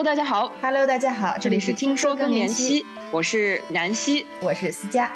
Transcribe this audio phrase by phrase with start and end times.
[0.00, 0.50] Hello，大家好。
[0.62, 5.12] Hello，大家好，这里是听说更年期，我是南希，我是思佳。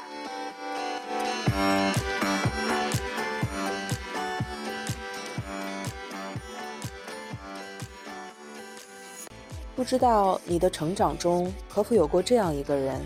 [9.74, 13.00] 不知道你的成长中可否有过这样一个人，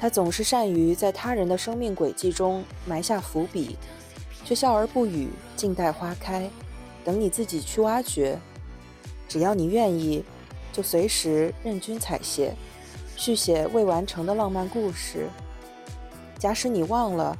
[0.00, 3.76] 他总是善于在他人的生命轨迹中埋下伏笔，
[4.42, 6.48] 却笑而不语，静待花开，
[7.04, 8.38] 等你自己去挖掘。
[9.28, 10.24] 只要你愿意，
[10.72, 12.50] 就随时任君采撷，
[13.14, 15.28] 续写未完成的浪漫故事。
[16.38, 17.36] 假使你忘了，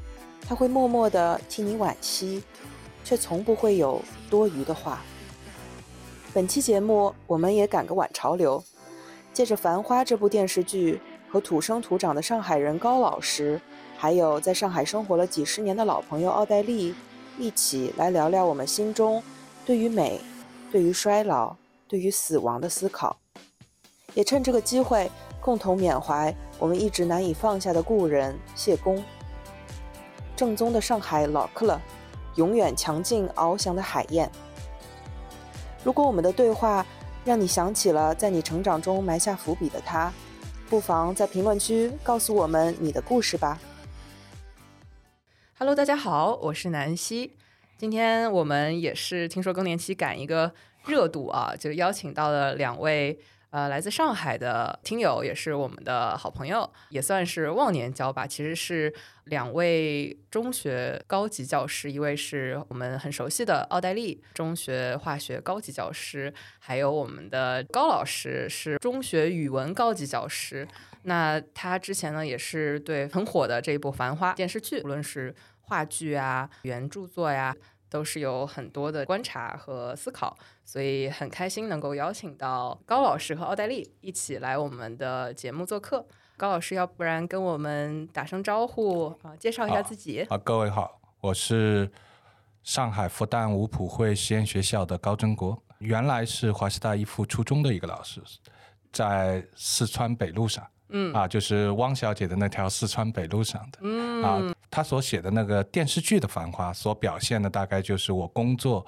[0.46, 2.42] 他会默默地替你惋惜，
[3.02, 4.00] 却从不会有
[4.30, 5.02] 多余的话。
[6.32, 8.62] 本期节目，我们也赶个晚潮流，
[9.32, 13.60] 借着《繁花》这部电视剧和土生土长的上海人高老师，
[13.96, 16.94] 还有在上海生活了几十年的老朋友奥黛丽，
[17.38, 19.22] 一起来聊聊我们心中
[19.64, 20.20] 对于美、
[20.70, 21.56] 对于衰老、
[21.88, 23.18] 对于死亡的思考。
[24.14, 25.10] 也趁这个机会，
[25.40, 29.02] 共同缅怀我们一直难以放下的故人谢公。
[30.36, 31.80] 正宗的上海老克了，
[32.36, 34.30] 永远强劲翱翔的海燕。
[35.84, 36.86] 如果我们的对话
[37.24, 40.12] 让你想起了在你成长中埋下伏笔的他，
[40.68, 43.58] 不妨在评论区告诉我们你的故事吧。
[45.58, 47.36] Hello，大家好，我是南希。
[47.78, 50.52] 今天我们也是听说更年期赶一个
[50.86, 53.18] 热度啊，就邀请到了两位
[53.52, 58.26] 呃来自上海的听友，也是我们的好朋友，也算是忘年交吧。
[58.26, 58.92] 其实是
[59.24, 70.66] 两位中学高级教师，一位是我们很熟悉的奥黛丽，中学化学高级教师，还有我们的高老师是中学语文高级教师。
[71.02, 77.54] 那他之前呢，也是对很火的这一部《繁花》电视剧，无论是话剧啊、原著作呀，
[77.92, 80.34] 都是有很多的观察和思考，
[80.64, 86.06] 所以很开心能够邀请到高老师和奥黛丽一起来我们的节目做客。
[86.38, 90.22] 高老师，要不然跟我们打声招呼啊，介绍一下自己。
[90.30, 91.92] 啊，各位好，我是
[92.62, 98.22] 上海复旦五普会实验学校的高真国，原来是华师大一附初中的一个老师，
[98.90, 100.66] 在四川北路上。
[100.92, 108.86] 嗯啊，就是汪小姐的那条四川北路上的，嗯啊，她所写的那个电视剧的《繁花》所表现的大概就是我工作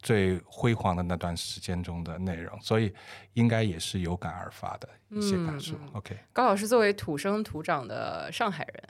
[0.00, 2.92] 最辉煌的那段时间中的内容，所以
[3.34, 5.74] 应该也是有感而发的一些感受。
[5.92, 8.82] OK，高老师作为土生土长的上海人，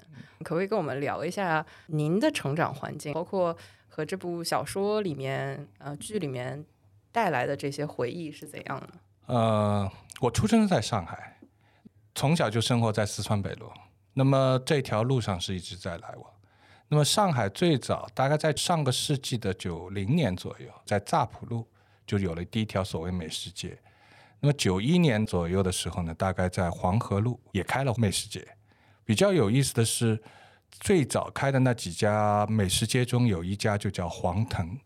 [0.43, 3.55] 可不可以跟我们聊一下您的成长环境，包括
[3.89, 6.65] 和这部小说里面、呃剧里面
[7.11, 8.89] 带来的这些回忆是怎样的？
[9.27, 9.91] 呃，
[10.21, 11.32] 我出生在上海。
[12.15, 13.71] 从小就生活在四川北路，
[14.13, 16.31] 那么这条路上是一直在来往。
[16.89, 21.67] 那么上海最早大概在上个世纪的九零年左右，在乍浦路
[22.07, 23.79] 就有了第一条所谓美食街。
[24.41, 28.47] 那么九一年左右的时候呢，大概在黄河路也开了美食街。
[29.05, 30.23] 比较有意思的是，
[30.71, 34.79] 最早开的那几家美食街中有一家就叫黄腾。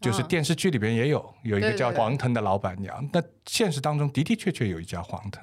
[0.00, 5.42] 就是电视剧里边也有有一个叫黄腾的老板娘，那现实当中的的确确有一家黄腾。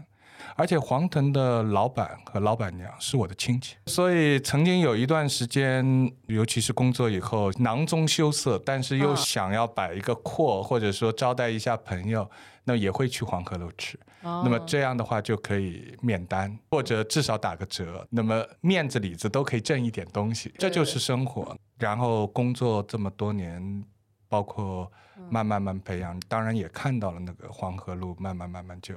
[0.56, 12.30] 而且黄腾的老板和老板娘是我的亲戚，所以曾经有一段时间，尤其是工作以后，囊中羞涩，但是又想要摆一个阔，或者说招待一下朋友，
[12.66, 13.98] 那也会去黄河路吃。
[14.24, 21.58] 哦那么这样的话就可以免单，或者至少打个折，那么面子里子都可以挣一点东西，这就是生活。
[21.80, 23.84] 然后工作这么多年，
[24.30, 24.92] 包括
[25.30, 28.96] 慢慢慢培养，当然也看到了那个黄河路慢慢慢慢就。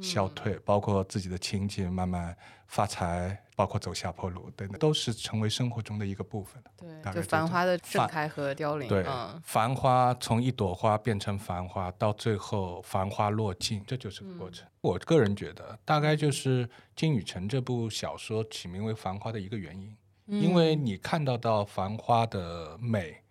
[0.00, 2.36] 消退，包括自己的亲戚慢慢
[2.66, 6.62] 发财，包括走下坡路等等，都是成为生活中的一个部分。
[6.76, 8.88] 对，就繁花的盛开和凋零。
[8.88, 14.66] 对，嗯，繁花从一朵花变成繁花，到最后繁花落尽，这就是个过程。
[14.80, 23.21] 我个人觉得，大概就是金宇澄这部小说起名为《繁花》的一个原因，因为你看到到繁花的美。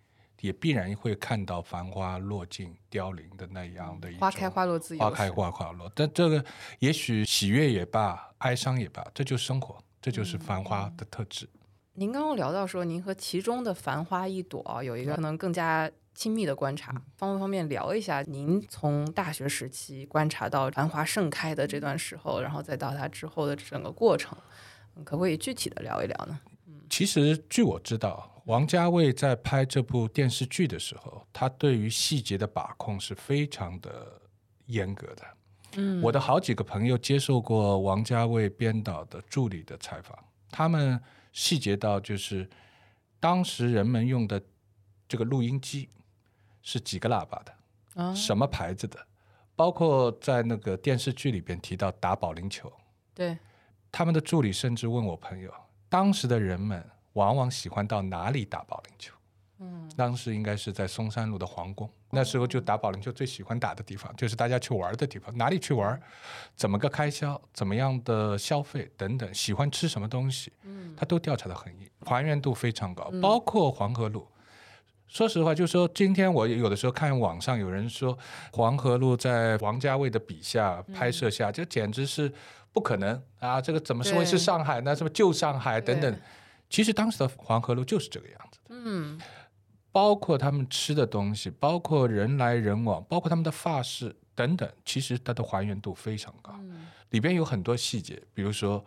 [0.42, 5.90] 也必然会看到繁花落尽、凋零的那样的一种花开花落自由花开花花落。
[5.94, 6.44] 但这个
[6.80, 11.48] 也许喜悦也罢，哀伤也罢，这就是生活，这就是繁花的特质。
[11.94, 24.36] 您刚刚聊到说，您和其中的繁花一朵啊有一个可能更加亲密的观察，方不方便聊一下您从大学时期观察到繁花盛开的这段时候，然后再到它之后的整个过程，
[24.96, 26.40] 嗯可不可以具体的聊一聊呢？
[26.92, 34.20] 其实据我知道，王家卫在拍这部电视剧的时候，他对于细节的把控是非常的
[34.66, 35.22] 严格的。
[35.78, 40.14] 嗯，我的好几个朋友接受过王家卫编导的助理的采访，
[40.50, 41.00] 他们
[41.32, 42.46] 细节到就是
[43.18, 44.38] 当时人们用的
[45.08, 45.88] 这个录音机
[46.60, 48.98] 是几个喇叭的，啊什么牌子的，
[49.56, 52.70] 包括在那个电视剧里边提到打保龄球，
[53.14, 53.38] 对，
[53.90, 55.50] 他们的助理甚至问我朋友，
[55.92, 59.12] 当时的人们往往喜欢到哪里打保龄球？
[59.58, 65.36] 嗯，当时应该是在松山路的皇宫，那时候就打保龄球最喜欢打的地方，就是大家去玩的地方。
[65.36, 66.00] 哪里去玩，
[66.56, 71.70] 怎么个开销，怎么样的消费等等，喜欢吃什么东西，嗯，他都调查的很
[72.06, 73.12] 还原度非常高。
[73.20, 74.26] 包括黄河路，
[75.06, 78.18] 说实话，就是说今天我有的时候看网上有人说
[78.54, 82.32] 黄河路在王家卫的笔下拍摄下，就简直是
[82.72, 83.60] 不可能啊！
[83.60, 84.96] 这个怎么会是上海呢？
[84.96, 86.20] 什么旧上海等等？
[86.70, 88.70] 其实当时的黄河路就是这个样子的。
[88.70, 89.20] 嗯。
[89.92, 96.58] 包括他们吃的东西，包括人来人往，包括他们的发饰等等，其实它的还原度非常高。
[97.10, 98.82] 里边有很多细节，比如说，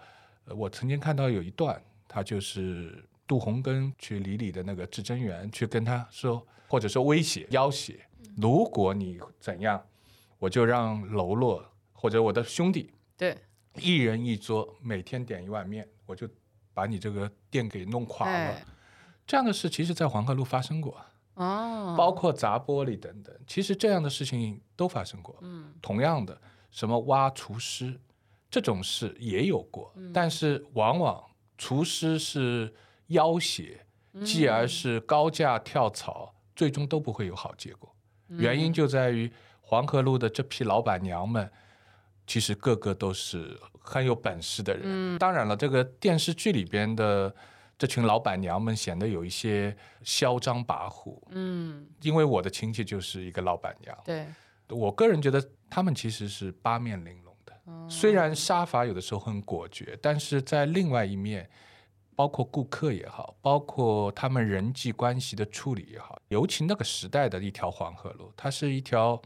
[0.46, 8.00] 呃，我曾经看到有一段，他就是杜洪根去李李的那个至真园，去跟他说，或者说威胁要挟，
[8.36, 9.80] 如果你怎样，
[10.40, 13.38] 我就让喽啰或者我的兄弟，对，
[13.78, 16.28] 一人一桌，每天点一碗面，我就
[16.74, 18.56] 把你这个店给弄垮了。
[19.28, 21.00] 这样的事，其实，在黄河路发生过。
[21.36, 25.38] 哦，包括砸玻璃等等，其实这样的事情都发生过。
[25.42, 26.40] 嗯，同样的，
[26.72, 28.00] 什么挖厨师
[28.50, 31.22] 这种事也有过，但是往往
[31.58, 32.74] 厨师是
[33.08, 33.82] 要挟，
[34.24, 37.94] 继而是高价跳槽，最终都不会有好结果。
[38.30, 39.30] 原因就在于
[39.60, 41.52] 黄河路的这批老板娘们，
[42.26, 45.18] 其实个个都是很有本事的人。
[45.18, 47.36] 当然了，这个电视剧里边的。
[47.78, 54.26] 这群老板娘们显得有一些嚣张跋扈，嗯，因为我的亲戚就是一个老板娘，对，
[54.70, 57.54] 我个人觉得他们其实是八面玲珑的，
[57.90, 61.50] 虽然杀伐有的时候很果决，但是在另外一面，
[62.16, 69.22] 包括顾客也好，包括他们人际关系的处理也好，尤其那个时代的一条黄河路，它是一条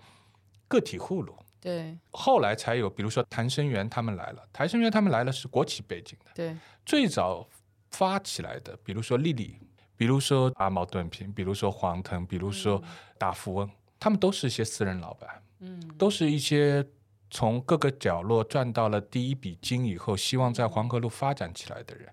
[0.68, 7.48] 个体户路，对，后来才有，比如说谭生元他们来了，谭生元他们来了是国企背景的，对，最早。
[7.92, 9.58] 发起来的，比如说丽丽，
[9.98, 12.80] 比如说阿毛盾平，比如说黄腾，比如说
[13.18, 13.68] 大富翁，
[14.00, 16.86] 他们都是一些私人老板，嗯，都是一些
[17.32, 22.08] 从各个角落赚到了第一笔金以后，希望在黄河路发展起来的人。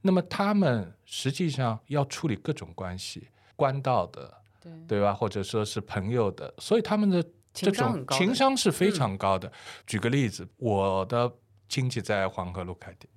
[0.00, 5.12] 那么他们实际上要处理各种关系，官道的，对对吧？
[5.12, 7.20] 或者说是朋友的，所以他们的
[7.52, 9.50] 这种情商是非常高的。
[9.86, 11.32] 举个例子，我的
[11.68, 13.08] 亲戚在黄河路开店，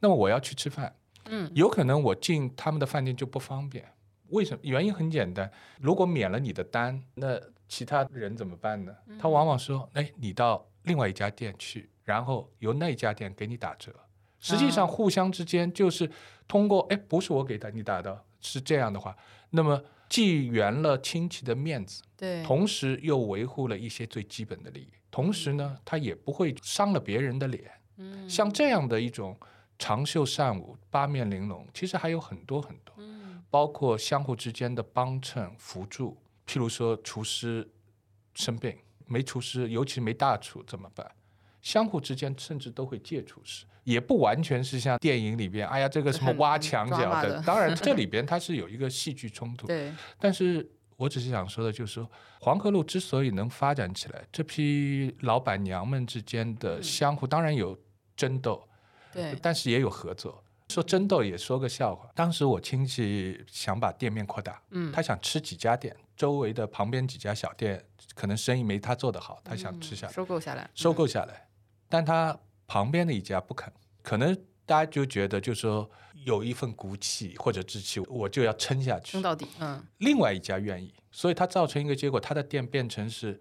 [0.00, 0.94] 那么我要去吃饭。
[1.26, 3.84] 嗯，有可能我进他们的饭店就不方便，
[4.28, 4.60] 为什么？
[4.62, 5.50] 原因很简单，
[5.80, 8.94] 如果免了你的单，那其他人怎么办呢？
[9.18, 13.92] 他往往说，哎，你到另外一家店去，然后由那家店给你打折。
[14.38, 16.08] 实际上，互相之间就是
[16.46, 19.16] 通过，哎，不是我给他你打的，是这样的话，
[19.50, 27.70] 那么既圆了亲戚的面子，对，同时又维护了一些最基本的利益，同时呢，他也不会伤了别人的脸。
[27.96, 29.36] 嗯，像这样的一种。
[29.78, 36.16] 长袖善舞，八面玲珑，其实还有很多很多，嗯，包括相互之间的帮衬辅助。
[36.46, 37.70] 譬如说，厨师
[38.34, 38.74] 生病
[39.04, 41.06] 没厨师，尤其没大厨怎么办？
[41.60, 47.40] 相互之间甚至都会借厨师，也不完全是像电影里边，哎呀，这个什么挖墙脚的。
[47.42, 49.68] 当然， 这里边它是有一个戏剧冲突。
[49.68, 49.92] 对。
[50.18, 52.10] 但是我只是想说的，就是说，
[52.40, 57.78] 黄河路之所以能发展起来，这批老板娘们之间的相互，当然有
[58.16, 58.68] 争斗。
[59.12, 60.42] 对，但是也有合作。
[60.68, 67.80] 说争斗也说个笑话，当时我亲戚想把店面扩大，嗯，他想吃几家店，周围的旁边几家小店
[68.16, 71.46] 可能生意没他做得好，他想吃下来，收购下来，收购下来。
[71.88, 73.72] 但他旁边的一家不肯，
[74.06, 74.32] 可能
[74.64, 75.90] 大家就觉得就是说
[76.24, 79.48] 有一份骨气或者志气，我就要撑下去，撑到底。
[79.58, 83.40] 嗯，另外一家愿意，所以它造成一个结果，他的店变成是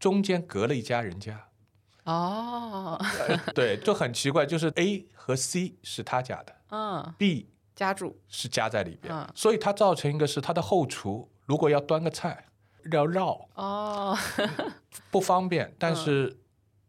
[0.00, 1.48] 中间隔了一家人家。
[2.02, 3.00] 哦，
[3.54, 8.20] 对，就很奇怪，就是 A 和 C 是他家的，嗯，B 家住。
[8.26, 12.46] 是加在里边，嗯，所以它造成一个是他的后厨如果要端个菜
[12.90, 14.18] 要绕，哦，
[15.12, 16.36] 不方便，但是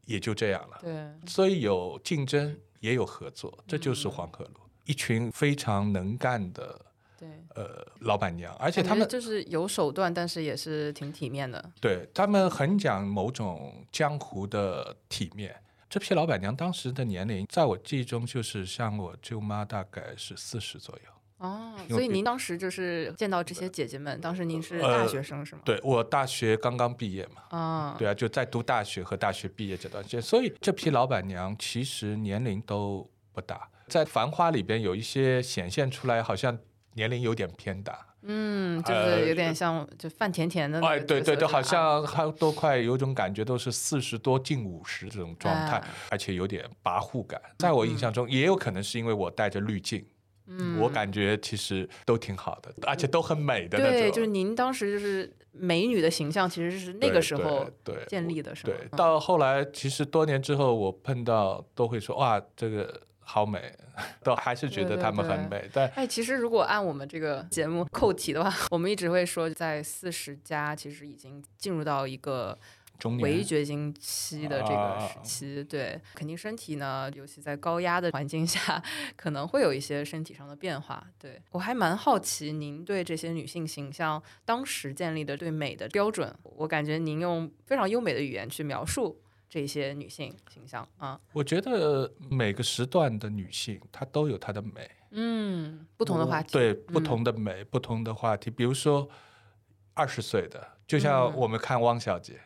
[0.05, 6.78] 也就这样了，对，所以有竞争也有合作，这就是黄河路，一群非常能干的。
[7.18, 11.72] 对，呃，老板娘，而且他们就是有手段，但是也是挺体面的。
[11.80, 15.56] 对他们很讲某种江湖的体面。
[15.90, 21.12] 这批老板娘当时的年龄，在我记忆中就是像我舅妈，大概是四十左右。
[21.38, 25.62] 哦，所以您当时就是见到这些姐姐们，当时您是大学生是吗？
[25.66, 27.58] 对我大学刚刚毕业嘛。
[27.58, 36.58] 啊，对啊，就在读大学和大学毕业这段时间，所以这批老板娘其实年龄都不大，在《繁花》里边有一些显现出来，好像。
[36.96, 47.42] 年龄有点偏大，嗯，就呃是有点像就范甜甜的那哎，个对对对，好像还都快有种感觉，都是四十多近五十这种状态，哎而且有点跋扈感。
[47.58, 50.06] 在我印象中，也有可能是因为我带着滤镜，
[50.47, 53.93] 嗯我感觉其实都挺好的，而且都很美的那种。
[53.93, 58.73] 对，就是您当时就是美女的形象，其实是那个时候对对建立的，是吧？
[58.77, 63.71] 对，嗯到后来其实多年之后，我碰到都会说哇，这个好美，
[64.23, 65.69] 都还是觉得他们很对美。
[65.71, 72.57] 但哎，其实如果按我们这个节目扣题的话， 我们一直会说，在四十加其实已经进入到一个
[73.03, 78.81] 中年围绝经期的这个啊时期，对，肯定身体呢，尤其在高压的环境下，
[79.17, 81.05] 可能会有一些身体上的变化。
[81.19, 94.89] 对我还蛮好奇，您对这些女性形象当时建立的对美的标准，我感觉您用非常优美的语言去描述这些女性形象啊，我觉得每个时段的女性，她都有她的美。
[95.12, 98.50] 嗯，不同的话题，对不嗯同的美、不同的话题。
[98.50, 99.10] 比如说
[99.93, 102.39] 二十岁的，就像嗯我们看汪小姐，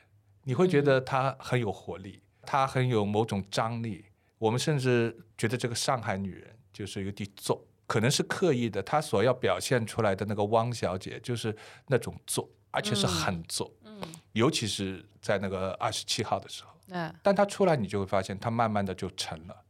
[0.48, 4.06] 你会觉得她很有活力，她很有某种张力。
[4.38, 11.54] 我们甚至觉得这个上海女人就是有点作，可能是刻意的，她所要表现出来的那个汪小姐就是
[11.88, 14.02] 那种作，而且是很作，嗯，
[14.32, 16.70] 尤其是在那个二十七号的时候。
[16.92, 19.64] 嗯但她出来，你就会发现，她慢慢的就成了，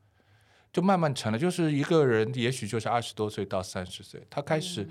[0.71, 1.39] 就慢慢成了。
[1.39, 4.87] 就是一个人，也许就是二十多岁到三十岁，他开始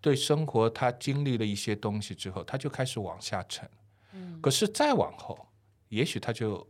[0.00, 3.70] 对生活，他经历了一些东西之后，他就开始往下沉。
[4.12, 5.48] 嗯可是再往后，
[5.88, 6.66] 也许他就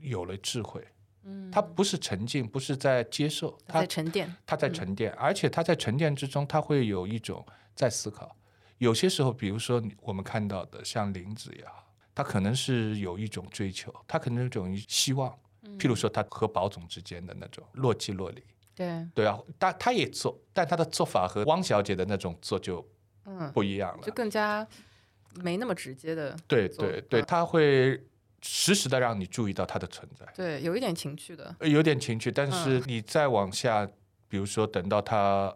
[0.00, 0.86] 有了智慧。
[1.24, 8.34] 嗯他不是沉浸，不是在接受，他在沉淀，他在沉淀，而且他在沉淀之中，他会有一种在思考。
[8.78, 15.36] 有些时候，比如说我们看到的，像林子也好，他可能是有一种追求，他可能有一种希望。
[15.78, 18.42] 譬如说，他和宝总之间的那种若即若离，
[18.74, 22.88] 对，对啊，但他也做，但他的做法和汪小姐的那种做就
[23.24, 24.12] 嗯，不一样了就。
[24.12, 24.66] 更加
[25.36, 27.24] 没那么直接的，对对对，嗯。
[27.26, 28.02] 他会
[28.42, 30.26] 实时的让你注意到他的存在。
[30.34, 32.52] 对，有一点情趣的，呃有点情趣，但嗯。
[32.52, 33.86] 是你再往下，
[34.28, 35.54] 比如说等到他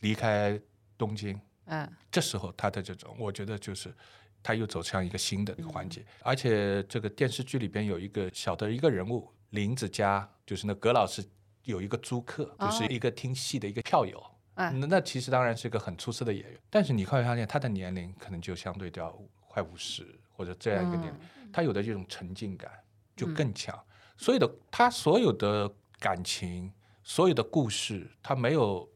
[0.00, 0.60] 离开
[0.98, 3.94] 东京，嗯，这时候他的这种，我觉得就是
[4.42, 5.90] 他又走向一个新的一个环嗯。
[5.90, 11.22] 节，而且这个电视剧里边有一个小的一个人物林子佳，就是那葛老师
[11.64, 12.86] 有一个租客，就是哦。
[12.90, 14.22] 一个听戏的一个票友。
[14.54, 19.18] 哎那那其实当然是一个很出色的演员，但是你会发现他的年龄可能就相对到
[19.48, 22.70] 快五十或者这样一个年龄，嗯他有的这种沉浸感
[23.16, 23.78] 就更强。
[24.16, 28.88] 所有的他所有的感情，所有的故事，他没有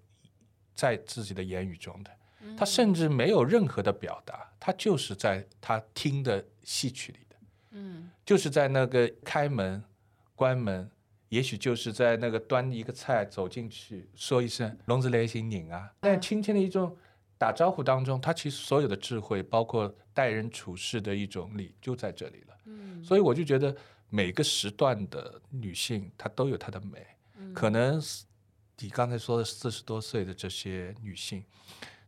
[0.74, 2.10] 在自己的言语中的，
[2.56, 7.36] 他甚至没有任何的表达，他就是在他听的戏曲里的，
[7.70, 8.10] 嗯。
[8.24, 9.82] 就是在那个开门、
[10.34, 10.90] 关门，
[11.28, 16.96] 也许就是在那个端一个菜走进去说一声“龙子雷行拧啊”，但轻轻的一种
[17.36, 22.56] 打招呼当中，他其实所有的智慧，包括待人处事的一种理，就在这里了。
[22.66, 23.76] 嗯所以我就觉得
[24.08, 27.06] 每个时段的女性，她都有她的美。
[27.38, 28.00] 嗯可能
[28.78, 31.44] 你刚才说的四十多岁的这些女性，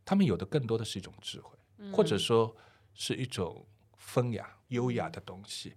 [0.05, 2.57] 她们有的更多的是一种智慧，嗯或者说
[2.95, 5.75] 是一种风雅、优雅的东西，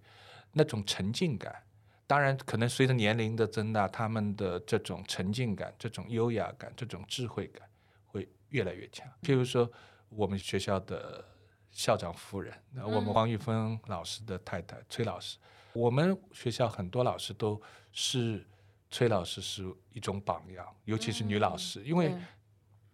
[0.52, 1.64] 那种沉浸感。
[2.06, 7.66] 当然，可能随着年龄的增大，他们的这种沉浸感、这种优雅感、这种智慧感
[8.04, 9.08] 会越来越强。
[9.22, 9.70] 譬如说，
[10.10, 11.24] 我们学校的
[11.70, 15.38] 校长夫人，那我们黄玉芬老师的太太崔老师，
[15.72, 17.58] 我们学校很多老师都
[17.92, 18.46] 是
[18.90, 22.14] 崔老师是一种榜样，尤其是女老师，因为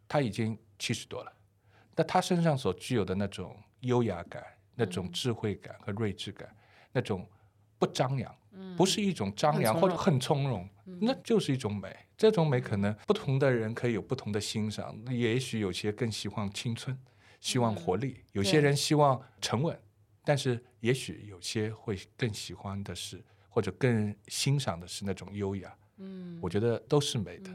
[0.07, 1.33] 她已经七十多了，
[1.97, 4.45] 那她身上所具有的那种优雅感、
[4.77, 4.91] 那嗯。
[4.91, 6.55] 种智慧感和睿智感，
[6.93, 7.29] 那种
[7.81, 8.33] 不张扬，
[8.77, 10.69] 不是一种张扬或者很从容，
[11.00, 11.95] 那就是一种美。
[12.17, 16.99] 这种美可能不同的人可以有不同的欣赏，也许有些更喜欢青春，
[17.41, 19.79] 希望活力；有些人希望沉稳，
[20.25, 25.73] 但是也许有些会更喜欢的是，或者更欣赏的是那种优雅。
[25.99, 26.38] 嗯。
[26.43, 27.55] 我觉得都是美的。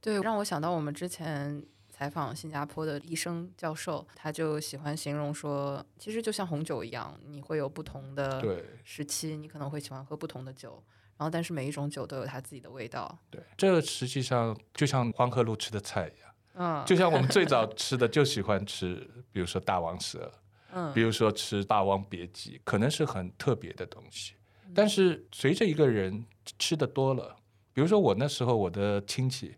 [0.00, 1.64] 对，让我想到我们之前
[2.02, 8.42] 采访新加坡的医生教授，他就喜欢形容说，其实就像红酒一样，你会有不同的
[8.82, 10.82] 时期，你可能会喜欢喝不同的酒，
[11.16, 13.16] 然后但是每一种酒都有它自己的味道。
[13.30, 20.28] 对，这实际上就像黄河路吃的菜一样，嗯，就像我们最早吃的就喜欢吃，比如说大王蛇，
[20.72, 24.34] 嗯比如说吃《霸王别姬》，可能是很特别的东西。
[24.66, 26.26] 嗯但是随着一个人
[26.58, 27.36] 吃的多了，
[27.72, 29.54] 比如说我那时候我的亲戚，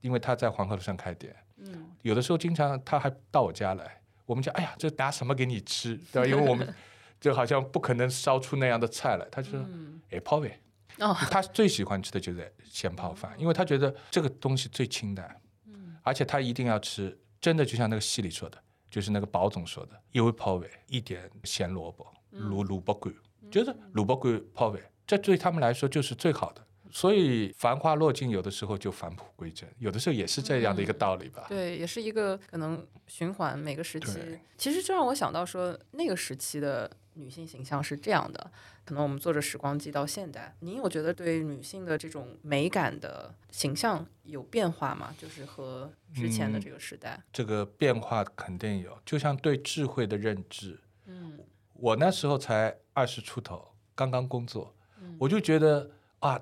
[0.00, 5.96] 因为他在黄河路上开店，嗯有的时候经常他还到我家来，我们讲哎呀，这拿什么给你吃？
[6.12, 6.28] 对吧？
[6.28, 6.72] 因为我们
[7.20, 9.26] 就好像不可能烧出那样的菜来。
[9.30, 10.60] 他就说，嗯哎，泡呗。
[10.98, 18.58] 哦他最喜欢吃的就是咸泡饭，因为他觉得这个东西最清淡，嗯而且他一定要吃，真的就像那个戏里说的，
[18.90, 23.14] 就是那个宝总说的，一味泡饭，一点咸萝卜，卤萝卜干，
[23.50, 26.66] 就是萝卜干泡饭，这对他们来说就是最好的。
[26.92, 31.46] 所以繁花落尽，有的时候就返璞归真，有的时候也是这样的一个道理吧。
[31.48, 34.18] 对，也是一个可能循环，每个时期。
[34.58, 38.50] 其实这让我想到说，那个时期的女性形象是这样的。
[38.84, 45.14] 可能我们坐着时光机到现代，您有觉得对女性的这种美感的形象有变化吗？
[45.16, 47.22] 就是和之前的这个时代。
[47.32, 50.80] 这个变化肯定有，就像对智慧的认知。
[51.06, 51.38] 嗯
[51.74, 56.40] 我那时候才二十出头，刚刚工作，嗯我就觉得啊，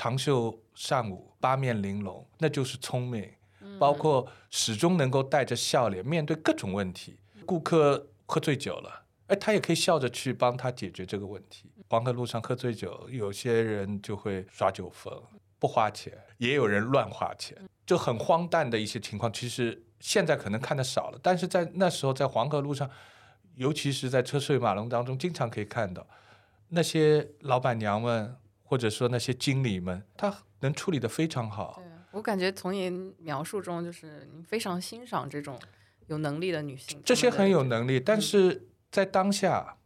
[0.00, 3.22] 长袖善舞，八面玲珑，那就是聪明。
[3.60, 7.18] 嗯包括始终能够带着笑脸面对各种问题。
[7.44, 11.70] 顾客喝醉酒了，哎，他也可以笑着去帮他解决这个问题。
[11.90, 15.22] 黄河路上喝醉酒，有些人就会耍酒疯，
[15.58, 19.30] 不花钱，也有人乱花钱，就很荒诞的一些情况。
[19.30, 22.88] 其实现在可能看的少了，但是在那时候，在黄河路上，
[23.56, 26.06] 尤其是在车水马龙当中，经常可以看到
[26.68, 28.36] 那些老板娘们，
[28.70, 31.74] 或者说那些经理们，他能处理的非常好。
[31.82, 35.60] 对，我感觉从您描述中，就是您非常欣赏这种
[36.06, 37.02] 有能力的女性。
[37.04, 39.76] 这些很有能力，但是在当下，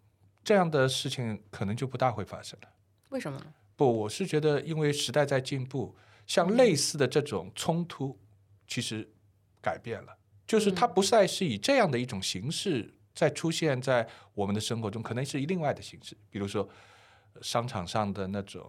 [0.44, 2.68] 这样的事情可能就不大会发生了。
[3.08, 3.46] 为什么呢？
[3.74, 8.18] 不，我是觉得，因为时代在进步，像类似的这种冲突，
[8.68, 9.10] 其实
[9.62, 10.14] 改变了，
[10.46, 16.68] 就是它不再是以这样的一种形式在出现在我们的生活中，可能是以另外的形式，比如说呃
[17.42, 18.68] 商场上的那种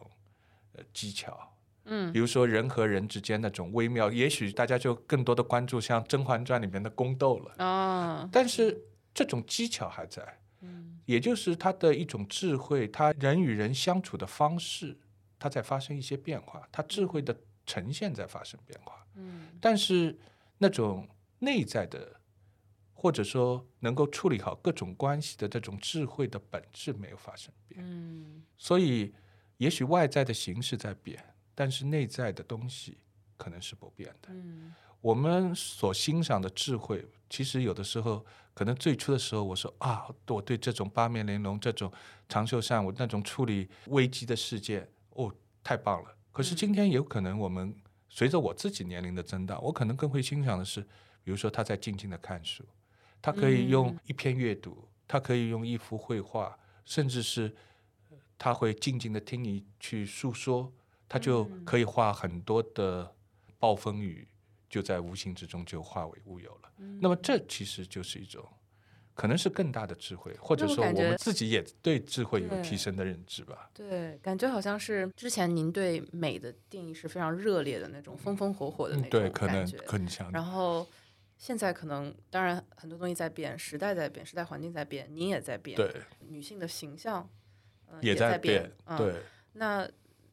[0.73, 1.53] 呃技巧，
[1.85, 2.11] 嗯。
[2.11, 7.63] 比如说人和人之间那种微妙，也许大家就更多的关注像《甄嬛传》里面的宫斗了。
[7.63, 8.81] 啊，但是
[9.13, 10.99] 这种技巧还在，嗯。
[11.05, 14.97] 也就是他的一种智慧，他人与人相处的方式，
[15.37, 19.05] 它在发生一些变化，他智慧的呈现在发生变化。
[19.15, 19.47] 嗯。
[19.61, 20.17] 但是
[20.57, 21.07] 那种
[21.39, 22.14] 内在的，
[22.97, 28.41] 或者说能够处理好各种关系的这种智慧的本质没有发生变，嗯。
[28.57, 29.13] 所以
[29.57, 32.97] 也许外在的形式在变，但是内在的东西
[33.37, 34.29] 可能是不变的。
[34.29, 34.73] 嗯。
[35.01, 41.91] 我们所欣赏的智慧，其实有的时候，可能最初的时候，我说啊，我对这种八面玲珑、这种
[42.27, 45.31] 长袖善舞、那种处理危机的事件，哦，
[45.63, 46.09] 太棒了。
[46.31, 47.75] 可是今天有可能，我们
[48.09, 50.81] 随着我自己年龄的增大，我可能更会欣赏的是，
[51.23, 52.63] 比如说他在静静的看书，
[53.25, 57.51] 他可以用一篇阅读，他可以用一幅绘画，甚至是
[58.11, 60.71] 呃他会静静的听你去诉说，
[61.09, 63.15] 他就可以画很多的
[63.57, 64.27] 暴风雨。
[64.67, 66.71] 就在无形之中就化为乌有了。
[66.79, 68.45] 嗯那么这其实就是一种，
[69.13, 73.69] 可能是更大的智慧，或者说我们自己也对智慧有提升的认知吧。
[73.73, 79.77] 对，感觉好像是之前您对美的定义是非常热烈的那种，风风火火的那种嗯对，可能感觉。
[79.87, 80.29] 很强。
[80.31, 80.85] 然后
[81.45, 85.93] 现在可能，当然很多东西在变，时代在变，时代环境在变，您也在变，对，
[86.27, 87.29] 女性的形象、
[87.85, 88.71] 呃、也在变。
[88.85, 89.21] 嗯、，对，
[89.53, 89.87] 那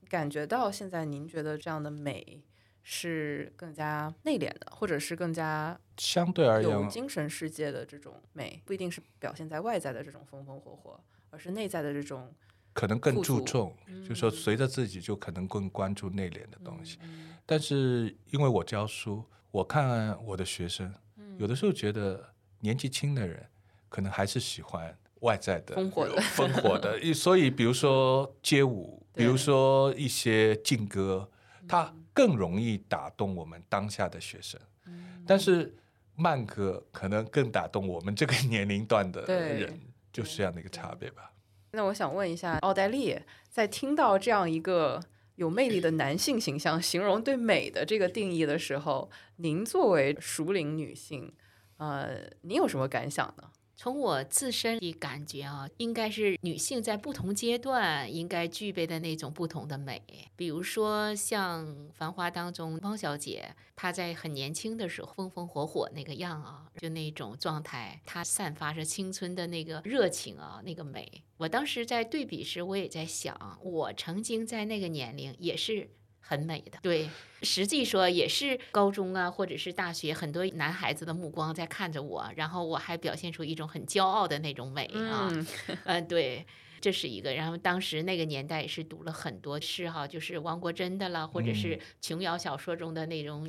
[0.09, 2.43] 感觉到现在，您觉得这样的美
[2.83, 10.99] 是更加内敛的，或者是更加相对而有言，精神世界的这种美，不一定是表现在外在的这种风风火火，
[11.29, 12.35] 而是内在的这种
[12.73, 16.99] 可能更注重，就是说嗯随着自己就可能更关注内敛的东西。
[17.03, 19.23] 嗯但是因为我教书，
[19.53, 23.47] 我看我的学生，嗯有的时候觉得年纪轻的人
[23.89, 27.15] 可能还是喜欢外在的烽火的 烽火的。
[27.15, 31.29] 所以比如说街舞，比如说一些劲歌，
[31.61, 34.61] 嗯它更容易打动我们当下的学生。
[34.87, 35.77] 嗯但是
[36.17, 39.81] 慢歌可能更打动我们这个年龄段的对人，
[40.13, 41.31] 就是这样的一个差别吧。
[41.73, 45.01] 那我想问一下，奥黛丽在听到这样一个
[45.43, 51.33] 有魅力的男性形象形容对美的这个定义的时候，您作为熟龄女性，
[51.79, 53.51] 呃，您有什么感想呢？
[53.83, 60.01] 从我自身的感觉啊，应该是女性在不同阶段应该具备的那种不同的美。
[60.37, 71.25] 比如说像《繁花》当中汪小姐，她在很年轻的时候风风火火那个样啊，就那种状态，她散发着青春的那个热情啊，那个美。
[71.39, 75.91] 我当时在对比时，我也在想，我曾经在那个年龄也是。
[76.25, 77.11] 很美的，对，
[77.43, 85.47] 实际说也是高中啊，或者是大学，很多男孩子的目光在看着我，然后我还表现出一种很骄傲的那种美啊，嗯
[85.85, 86.47] 嗯、对，
[86.81, 87.35] 这是一个。
[87.35, 93.47] 然后当时那个年代也是读了很多诗哈，就是王国珍的了，或者是嗯琼瑶小说中的那种，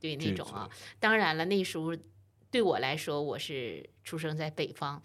[0.00, 0.70] 对那种啊。
[1.00, 1.96] 当然了，那时候
[2.50, 5.02] 对我来说，我是出生在北方。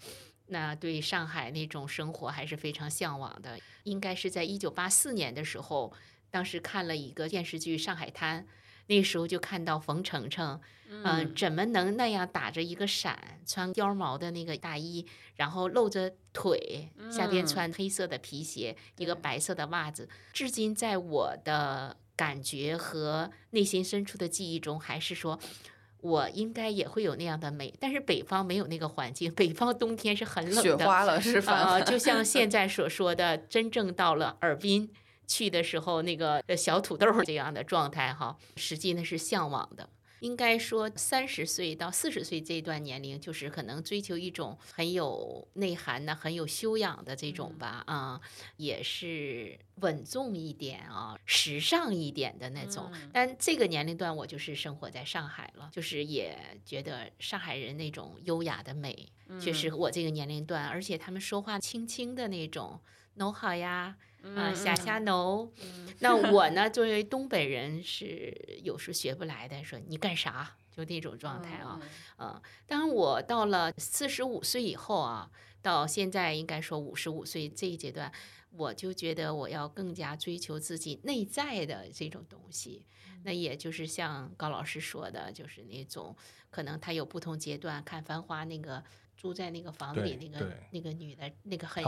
[0.48, 3.58] 那对上海那种生活还是非常向往的。
[3.82, 5.92] 应该是在一九八四年的时候，
[6.36, 8.42] 当时看了一个电视剧《上海滩》，
[8.88, 25.40] 那时候就看到冯程程，嗯、怎么能那样打着一个伞，穿貂毛的那个大衣，然后露着腿，下边嗯穿黑色的皮鞋，一个白色的袜子，至今在我的感觉和内心深处的记忆中，还是说。
[26.02, 31.64] 我应该也会有那样的美，但是北方没有那个环境，北方冬天是很冷的，雪花了是吧？
[31.64, 34.92] 呃，就像现 在所说的，真正到了尔滨
[35.26, 39.88] 去的时候，那个呃小土豆儿这样的状态哈，实际呢是向往的。
[40.20, 48.18] 应该说，三十岁到四十岁这段年龄，就是可能追求一种很有内涵的、很有修养的这种吧，啊、
[48.56, 52.90] 也是稳重一点啊，时尚一点的那种。
[53.12, 62.80] 但这个年龄段，我就是生活在上海了，就是也觉得上海人那种优雅的美，确实我这个年龄段，而且他们说话轻轻的那种，
[63.16, 63.94] 侬好呀。
[64.34, 65.52] 啊，下下楼。
[66.00, 71.80] 那我呢，作为东北人，是有时学不来的，说你干啥，就那种状态啊。
[72.18, 75.30] 嗯，当我到了四十五岁以后啊，
[75.62, 78.12] 到现在应该说五十五岁这一阶段，
[78.50, 82.84] 我就觉得我要更加追求自己内在的这种东西。
[83.24, 86.14] 那也就是像高老师说的，就是那种
[86.50, 88.84] 可能他有不同阶段，看《繁花》那个
[89.16, 91.82] 住在那个房子里那个那个女的，那个很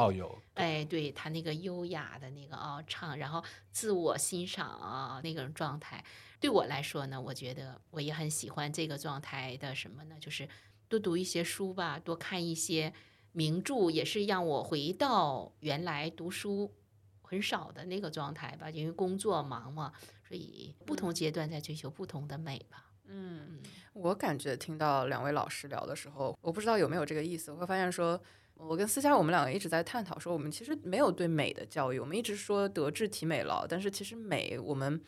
[0.55, 6.03] 哎，对她那个优雅的那个啊、唱，然后自我欣赏啊那种状态，
[6.41, 10.17] 对我来说呢，我觉得我也很喜欢这个状态的什么呢？
[10.19, 10.49] 就是
[10.89, 12.93] 多读一些书吧，多看一些
[13.33, 16.75] 名著，也是让我回到原来读书
[17.21, 18.71] 很少的那个状态吧。
[18.71, 19.93] 因为工作忙嘛，
[20.27, 22.87] 所以不同阶段在追求不同的美吧。
[23.11, 23.61] 嗯，
[23.99, 28.21] 我感觉听到两位老师聊的时候，我不知道有没有这个意思，我会发现说，
[28.55, 35.01] 我跟思佳我们两个一直在探讨说，我们其实没有对美的教育，我们一直说德智体美劳，但是其实美我们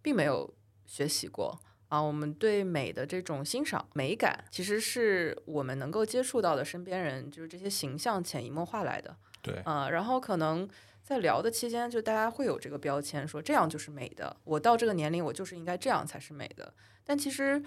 [0.00, 0.52] 并没有
[0.86, 1.58] 学习过。
[1.88, 9.16] 啊，我们对美的这种欣赏、美感，其实是我们能够接触到的身边人，就是这些形象潜移默化来的。
[9.40, 10.68] 对，啊、然后可能
[11.02, 14.36] 在聊的期间，就大家会有这个标签，说这样就是美的。
[14.44, 16.74] 我到这个年龄，我就是应该这样才是美的。
[17.04, 17.62] 但其实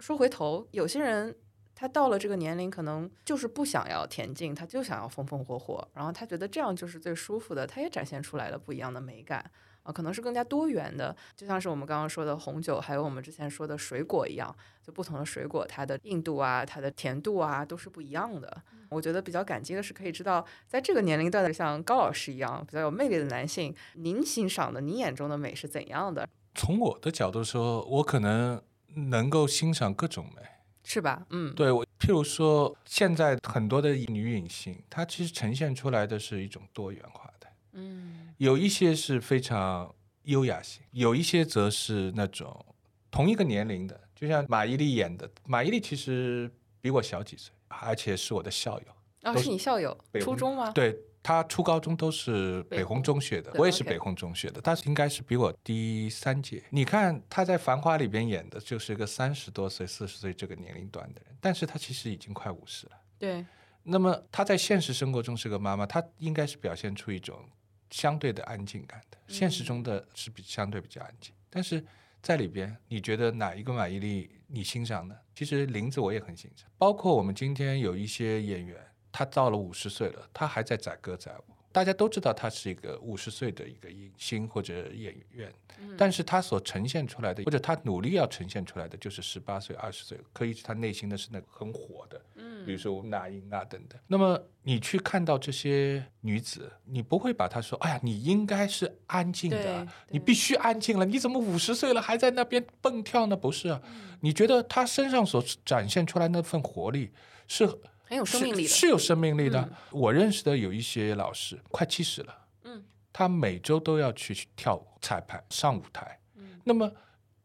[0.00, 1.34] 说回头，有些人
[1.74, 9.50] 他到了这个年龄，可能就是不想要恬静，他就想要风风火火，然后他觉得这样就是最舒服的，他也展现出来了不一样的美感。
[9.84, 18.62] 啊，可能是更加多元的，就像是我们刚刚说的红酒，还有我们之前说的水果一样，就不同的水果，它的硬度啊，它的甜度啊，都是不一样的。
[18.88, 28.62] 我觉得比较感激的是，可以知道在这个年龄段的像高老师一样比较有魅力的男性，您欣赏的、您眼中的美是怎样的，从我的角度说，我可能
[28.94, 30.42] 能够欣赏各种美。
[30.86, 31.26] 是吧？
[31.30, 42.62] 嗯，对我，譬如说，现在很多的女影星，她其实呈现出来的是一种多元化的，嗯有一些是非常优雅型，有一些则是那种
[43.10, 46.50] 同一个年龄的，就像马伊琍演的，马伊琍其实
[46.82, 48.86] 比我小几岁，而且是我的校友。
[49.22, 50.70] 哦，是是你校友，初中吗？
[50.72, 56.62] 对他初高中都是北红红中学的，我也是北红中学的，但是应该是比我低三届。
[56.68, 62.92] 你看他在《繁花》里边演的就是一个三十多岁、四十岁这个年龄段的人，但是他其实已经快五十了。
[63.18, 63.44] 对，
[63.82, 67.48] 那么他在现实生活中是个妈妈，她应该是表现出一种
[67.88, 69.16] 相对的安静感的。
[69.26, 71.82] 现实中的是比相对比较安静，但是
[72.20, 75.16] 在里边，你觉得哪一个马伊琍你欣赏呢？
[75.34, 78.76] 其实林子我也很欣赏，包括我们今天有一些演员，
[79.16, 81.44] 他到了五十岁了，他还在载歌载舞。
[81.70, 85.52] 大家都知道他是一个五十岁的一个影星或者演员，
[85.96, 92.20] 但是他所呈现出来的，或者他努力要呈现出来的，就是十八岁、二十岁，可以他内心的是那个很火的，
[92.64, 94.00] 比如说那英啊等等。
[94.06, 103.36] 那么你去看到这些女子，你不会把她说，哎呀，你应该是安静的你必须安静了，你怎么五十岁了还在那边蹦跳呢？
[103.36, 103.82] 不是啊，
[104.20, 107.10] 你觉得她身上所展现出来那份活力
[107.48, 107.68] 是
[108.04, 109.60] 很有生命力的，是是有生命力的。
[109.60, 109.72] 嗯。
[109.90, 116.60] 我认识的有一些老师快七十了，嗯，他每周都要去跳舞、彩排、上舞台，嗯。
[116.64, 116.90] 那么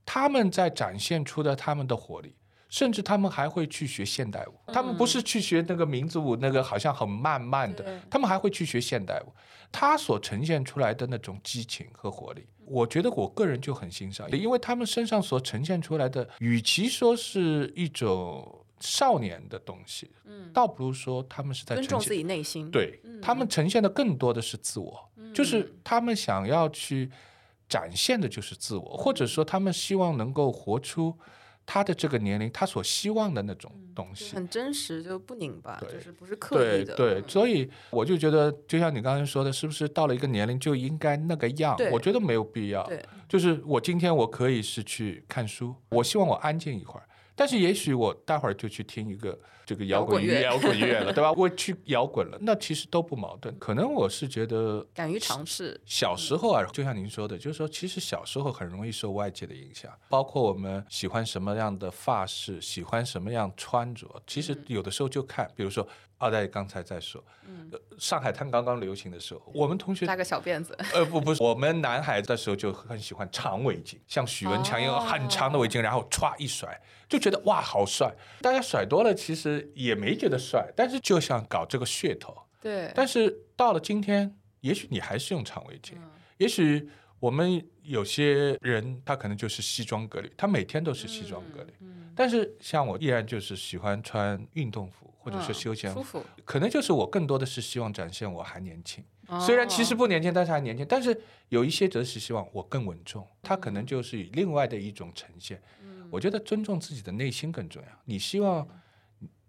[0.05, 2.35] 他们在展现出的他们的活力。
[2.71, 7.83] 甚至他们还会去学现代舞，他们不是去学那个民族舞，那个好像很慢慢对。
[7.83, 9.33] 的，他们还会去学现代舞。
[9.71, 27.09] 他所呈现出来的那种激情和活力，我觉得我个人就很欣赏，因为他们身上所呈现出来的，与其说是一种少年的东西，嗯，倒不如说他们是在尊重自己内心，，对嗯他们呈现的更多的是自我，就是他们想要去
[27.67, 31.17] 展现的就是自我，或者说他们希望能够活出
[31.65, 34.33] 他的这个年龄他所希望的那种东西。
[34.35, 36.95] 很真实，就不拧巴，就是不是刻意的。
[36.95, 41.77] 对对，嗯所以我就觉得，就像你刚才说的，是不是到了一个年龄就应该那个样？
[41.91, 42.83] 我觉得没有必要。
[42.87, 47.05] 对，就是我今天我可以是去看书，我希望我安静一会儿，
[47.39, 51.31] 但是也许我待会儿就去听一个这个摇滚乐摇滚乐了， 对吧？
[51.31, 53.57] 我去摇滚了，那其实都不矛盾。
[53.57, 55.79] 可能我是觉得敢于尝试。
[55.85, 67.23] 小时候啊，就像您说的，就是说，其实小时候很容易受外界的影响，包括我们喜欢什么样的发饰，喜欢什么样穿着，其实有的时候就看，比如说二代刚才在说，
[67.71, 76.77] 呃上海滩刚刚流行的时候，我们同学扎个小辫子，呃 不不是，我们男孩子的时候就很喜欢长围巾，像许文强一样哦很长的围巾，然后歘一甩，
[77.09, 78.13] 就觉得哇好帅。
[78.39, 82.37] 大家甩多了，其实也没觉得帅，但是就想搞这个噱头。
[82.61, 85.93] 对，但是到了今天，也许你还是用长围巾，
[86.37, 86.87] 也许
[87.19, 91.73] 我们有些人他可能就是西装革履，他每天都是西装革履。
[92.15, 96.21] 但是像我依然就是喜欢穿运动服或者是嗯休闲服。
[96.43, 99.01] 可能就是我更多的是希望展现我还年轻。
[99.39, 100.85] 虽然其实哦不年轻，但是还年轻。
[100.89, 105.61] 但是有一些则是希望我更稳重，他可能就是以另外的一种呈现。
[106.09, 107.89] 我觉得尊重自己的内心更重要。
[108.05, 108.67] 你希望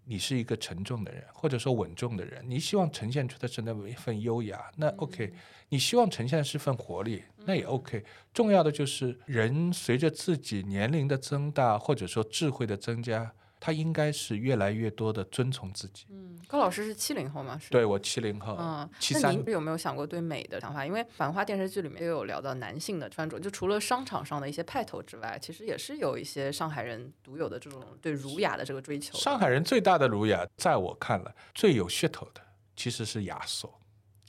[0.05, 5.33] 你是一个沉重的人，或者说稳重的人，你希望呈现出的是那么一份优雅，那 OK。
[5.69, 8.03] 你希望呈现的是份活力，那也 OK。
[8.33, 16.07] 重要的就是人随着自己年龄的增大，或者说智慧的增加，他应该是越来越多的遵从自己。
[16.09, 17.57] 嗯高老师是七零后吗？
[17.57, 17.69] 是。
[17.69, 20.85] 对我七零后，嗯，七三那您有没有想过对美的想法？
[20.85, 29.17] 因为《繁花》电视剧里面也有聊到男性的穿着，就除了商场上的一些派头之外，其实也是有一些上海人独有的这种对儒雅的这个追求。
[29.17, 32.41] 上海人最大的儒雅，在我看来最有噱头的
[32.75, 33.69] 其实是亚瑟，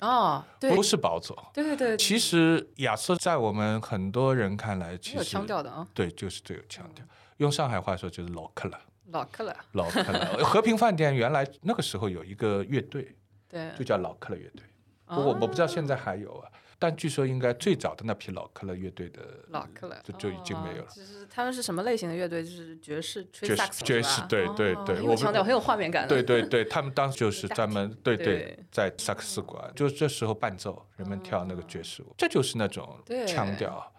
[0.01, 1.51] 哦，对不是宝座。
[1.53, 7.05] 对对对，其实雅瑟在我们很多人看来，其实腔调的啊，对，就是最有腔调。
[7.39, 8.79] 用上海话说就是老克了，
[9.13, 10.43] 老克勒，老克勒。
[10.43, 13.15] 和平饭店原来那个时候有一个乐队，
[13.49, 14.65] 对，就叫老克勒乐队。
[15.07, 20.89] 哦我我不知道现在还有啊，但据说应该最早的那批老克勒乐队的老克了，就就已经没有了。
[20.89, 22.43] 哦就是他们是什么类型的乐队？
[22.43, 26.09] 就是爵士吹爵士萨克斯爵士对对哦对我们很有腔调，很有画面感。
[26.09, 33.93] 对对对，他们当时就是 专门对对对，在萨克斯馆，就这时候伴奏，人们跳那个爵士舞，这就是那种腔调，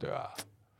[0.00, 0.34] 对吧？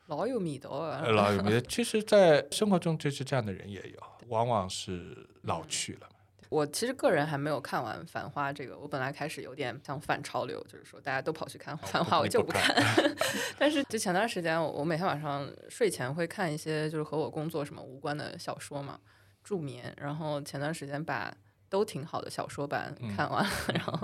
[0.07, 1.03] 老有味道啊！
[1.05, 6.09] 呃老有米的，其实，在生活中就是这样的人也有，往往是老去了。
[6.49, 12.73] 我其实个人还没有看完《繁花》这个，我本来开始有点想反潮流，就是说大家都跑去看《繁花》，我就不看。
[13.59, 19.01] 但是就前段时间，我我每天晚上睡前会看一些就是和我工作什么无关的小说嘛，
[19.43, 19.93] 助眠。
[20.01, 21.35] 然后前段时间把
[21.69, 23.99] 都挺好的小说版看完了，然后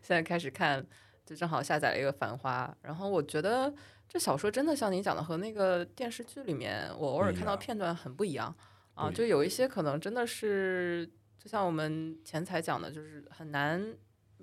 [0.00, 0.86] 现在开始看，
[1.26, 2.72] 就正好下载了一个《繁花》。
[2.86, 3.74] 然后我觉得
[4.08, 8.54] 这小说真的像你讲的，和那个电视剧里面我偶尔看到片段很不一样
[8.94, 11.08] 啊，就有一些可能真的是。
[11.40, 13.80] 就像我们前才讲的，就是很难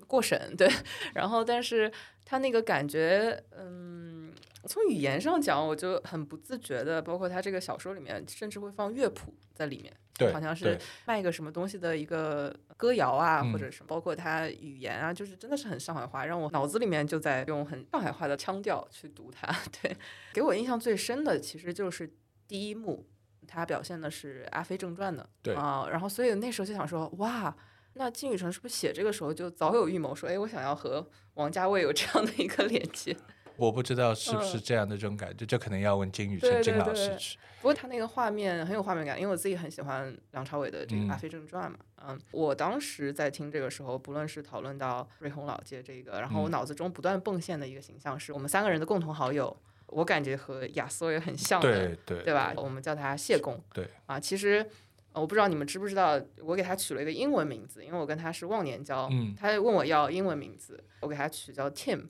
[0.06, 0.68] 过审， 对。
[1.14, 1.90] 然后，但是
[2.24, 4.32] 他那个感觉，嗯，
[4.64, 19.46] 从语言上讲，我就很不自觉的，包括他这个小说里面，甚至会放乐谱在里面，对好像是卖一个什么东西的一个歌谣啊，嗯或者是包括他语言啊，就是真的是很上海话，让我脑子里面就在用很上海话的腔调去读它。
[19.82, 19.96] 对，
[20.32, 22.12] 给我印象最深的其实就是
[22.46, 23.06] 第一幕。
[23.48, 27.56] 他表现的是《阿飞正传》的，对啊，然后所以那时候就想说，哇，
[27.98, 33.16] 那金宇澄是不是写这个时候就早有预谋，说，哎，我想要和王家卫有这样的一个连接？
[33.56, 37.38] 我不知道是不是这样的这种感觉，这可能要问金宇澄金老师去。
[37.62, 49.56] 不过他那个画面很有画面感，因为我自己很喜欢梁朝伟的这个《嗯阿飞正传》嘛，嗯，我当时在听这个时候，不论是讨论到瑞虹老街这个，然后我嗯脑子中不断迸现的一个形象是我们三个人的共同好友，
[49.86, 52.52] 我感觉和亚瑟也很像的，对对对吧？
[52.56, 53.58] 我们叫他谢公。
[53.72, 54.68] 对啊，其实
[55.16, 59.08] 呃我不知道你们知不知道，我给他取了一个英文名字，因为我跟他是忘年交。
[59.10, 62.08] 嗯他问我要英文名字，我给他取叫 Tim。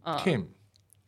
[0.00, 0.48] 啊、，Tim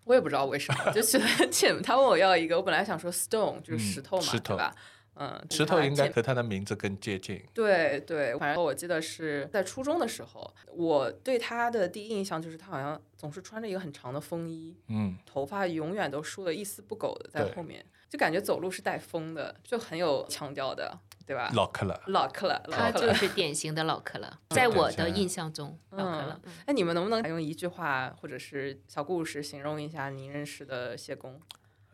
[0.04, 1.82] 我也不知道为什么，就取了 Tim。
[1.82, 4.74] 他问我要一个，我本来想说 Stone，就是嗯石头嘛，石头对吧？
[5.16, 7.40] 嗯，石头应该和他的名字更接近。
[7.52, 21.50] 对对，反正我记得是在初中的时候，我对他的第一印象就是他好像总是穿着一个很长的风衣，嗯，头发永远都梳的一丝不苟的在后面，就感觉走路是带风的，就很有腔调的，对吧？
[21.54, 22.00] 老克了。
[22.06, 22.90] 老克了，他。
[22.90, 26.40] 就是典型的老克了， 在我的印象中，老克了。
[26.44, 31.40] 嗯哎，你们能不能用一句话或者是小故事形容一下您认识的谢工？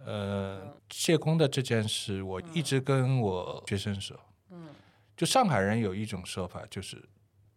[0.05, 4.19] 呃，谢工的这件事，我一直跟我学生说，
[4.51, 4.69] 嗯
[5.17, 7.07] 就上海人有一种说法，就是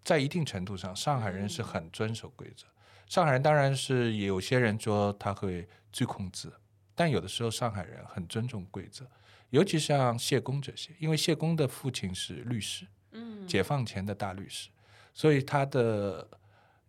[0.04, 2.66] 在一定程度上，上海人是嗯很遵守规则。
[3.08, 6.52] 上海人当然是有些人说他会最控制，
[6.94, 9.06] 但有的时候上海人很尊重规则。
[9.54, 13.48] 尤其像谢公这些，因为谢公的父亲是律师，嗯。
[13.48, 14.70] 解放前的大律师，
[15.14, 16.28] 所以他的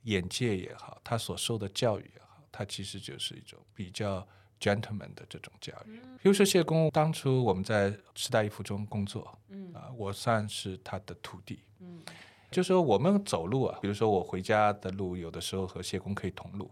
[0.05, 4.27] 眼界也好，他所受的教育也好，他其实就是一种比较
[4.59, 5.99] gentleman 的这种教育。
[6.23, 9.71] 比如说谢公，当初我们在时代一附中工作，嗯。
[9.75, 12.03] 啊、我算是他的徒弟，嗯。
[12.51, 16.71] 就说我们走路啊，比如说我回家的路，有的时候和谢公可以同路，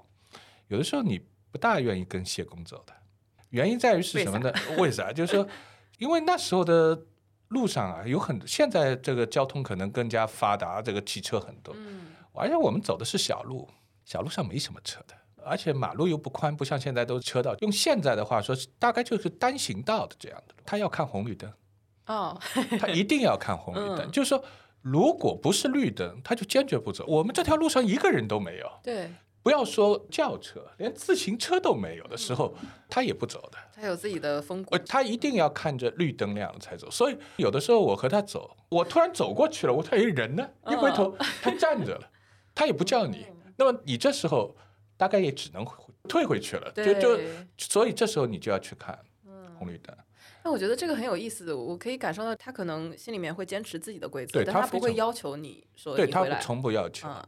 [0.69, 2.95] 有的时候你不大愿意跟谢公走的，
[3.51, 4.51] 原因在于是什么呢？
[4.79, 5.11] 为啥？
[5.13, 5.49] 就是说，
[6.03, 7.01] 因为那时候的
[7.51, 13.69] 路上啊，有很现在这个交通可能更加发达，这个汽车很多，嗯而且我们走的是小路，
[14.05, 17.55] 小路上没什么车的，而且马路又不宽，不像现在都是车道。
[17.61, 20.55] 用现在的话说，大概就是单行道的这样的。
[20.67, 21.53] 他要看红绿灯，
[22.07, 22.37] 哦，
[22.81, 24.43] 他一定要看红绿灯，嗯就是说，
[24.81, 27.05] 如果不是绿灯，他就坚决不走。
[27.07, 32.55] 我们这条路上一个人都没有，对，不要说轿车，连自行车都没有的时候，
[32.89, 33.59] 他也不走的。
[33.75, 36.91] 他有自己的风骨呃，，他一定要看着绿灯亮了才走。
[36.91, 42.09] 所以有的时候我和他走，我突然走过去了，我说：“哎，人呢？”一回头，他站着了，
[42.55, 43.27] 他也不叫你。
[43.57, 44.57] 那么你这时候
[44.97, 45.67] 大概也只能
[46.09, 47.21] 退回去了，就就
[47.59, 48.99] 所以这时候你就要去看
[49.59, 49.97] 红绿灯。
[50.45, 56.25] 那我觉得这个很有意思，我可以感受到他可能心里面会坚持自己的规则，对但他不会要求你说对他。
[56.41, 57.23] 从不要求，嗯，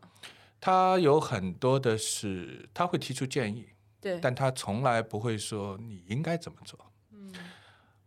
[0.64, 3.68] 他有很多的是他会提出建议，
[4.00, 6.78] 对，但他从来不会说你应该怎么做。
[7.10, 7.30] 嗯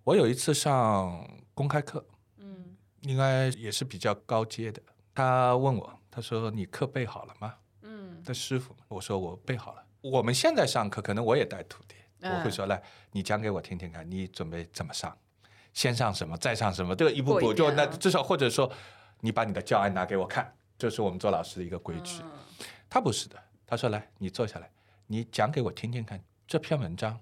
[0.04, 2.04] 我有一次上公开课，
[2.38, 4.82] 嗯应该也是比较高阶的，
[5.14, 7.54] 他问我，他说：“你课备好了吗？”
[7.86, 9.86] 嗯的师傅，我说我备好了。
[10.02, 11.94] 我们现在上课，可能我也带徒弟，
[12.24, 15.16] 我会嗯说来，你讲给我听听看，你准备怎么上？
[15.74, 16.96] 先上什么，再上什么？
[16.96, 18.74] 这个一步步就那至少或者说，
[19.20, 22.22] 你把你的教案拿给我看，这是我们做老师的一个规矩。
[22.24, 22.32] 嗯
[22.90, 24.72] 他不是的，他说来，你坐下来，
[25.08, 27.20] 你讲给我听听看这篇文章。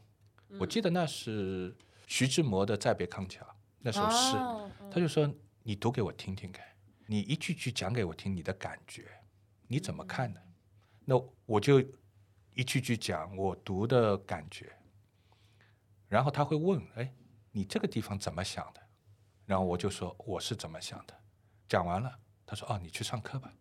[0.49, 3.43] 嗯我记得那是徐志摩的《再别康桥》
[3.79, 5.27] 那首诗，哦他就说
[5.63, 6.63] 你读给我听听看，
[7.07, 9.05] 你一句句讲给我听你的感觉，
[9.67, 10.39] 你怎么看呢？
[11.03, 11.79] 那我就
[12.53, 14.71] 一句句讲我读的感觉，
[16.07, 17.11] 然后他会问，哎，
[17.51, 18.81] 你这个地方怎么想的？
[19.45, 21.13] 然后我就说我是怎么想的。
[21.67, 23.51] 讲完了，他说哦，你去上课吧。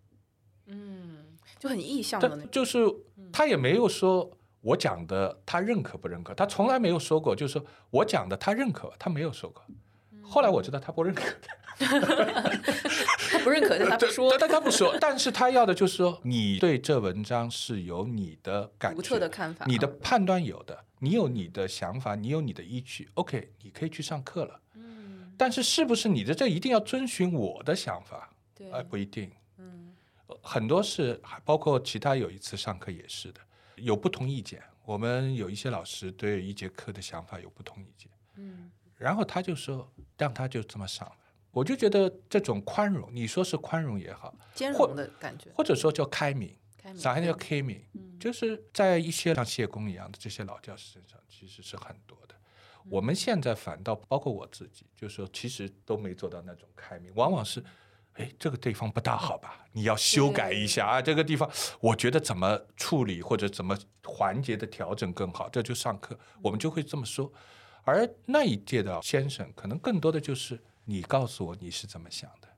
[0.67, 2.51] 嗯，就很意向的那种。
[2.51, 2.79] 就是
[3.33, 9.63] 他也没有说我讲的他认可不认可，他从来没有说过，就是说我讲的他认可，他没有说过。
[10.23, 11.49] 后来我知道他不认可的
[13.31, 24.61] 他不认可，但他不说但但他不说，但是他要的就是说，你对这文章是有你的感独觉特的看法，你的判断有的，你有你的想法，你有你的依据，OK，你可以去上课了。
[24.75, 28.31] 嗯，但是是不是你的这一定要遵循我的想法？
[28.55, 29.31] 对，哎、不一定。
[29.59, 29.93] 嗯
[30.27, 33.41] 呃很多是，还包括其他有一次上课也是的，
[33.77, 34.63] 有不同意见。
[34.85, 41.19] 我们有一些老师对一节课的想法有不同意见，嗯然后他就说让他就这么上吧。
[41.51, 52.35] 我就觉得这种宽容，你说是宽容也好，兼或容的感觉，或者说叫开明，开明上海叫开明，嗯就是在一些像谢公一样的这些老教师身上，其实是很多的。
[52.89, 57.63] 我们现在反倒包括我自己，就是说其实都没做到那种开明，往往是，
[58.15, 59.67] 哎，这个地方不大好吧？
[59.73, 61.51] 你要修改一下啊，这个地方
[61.81, 67.33] 我觉得怎么处理或者怎么环节的调整更好，这就上课我们就会这么说。
[67.83, 72.49] 而那一届的先生，可能更多的就是你告诉我你是怎么想的，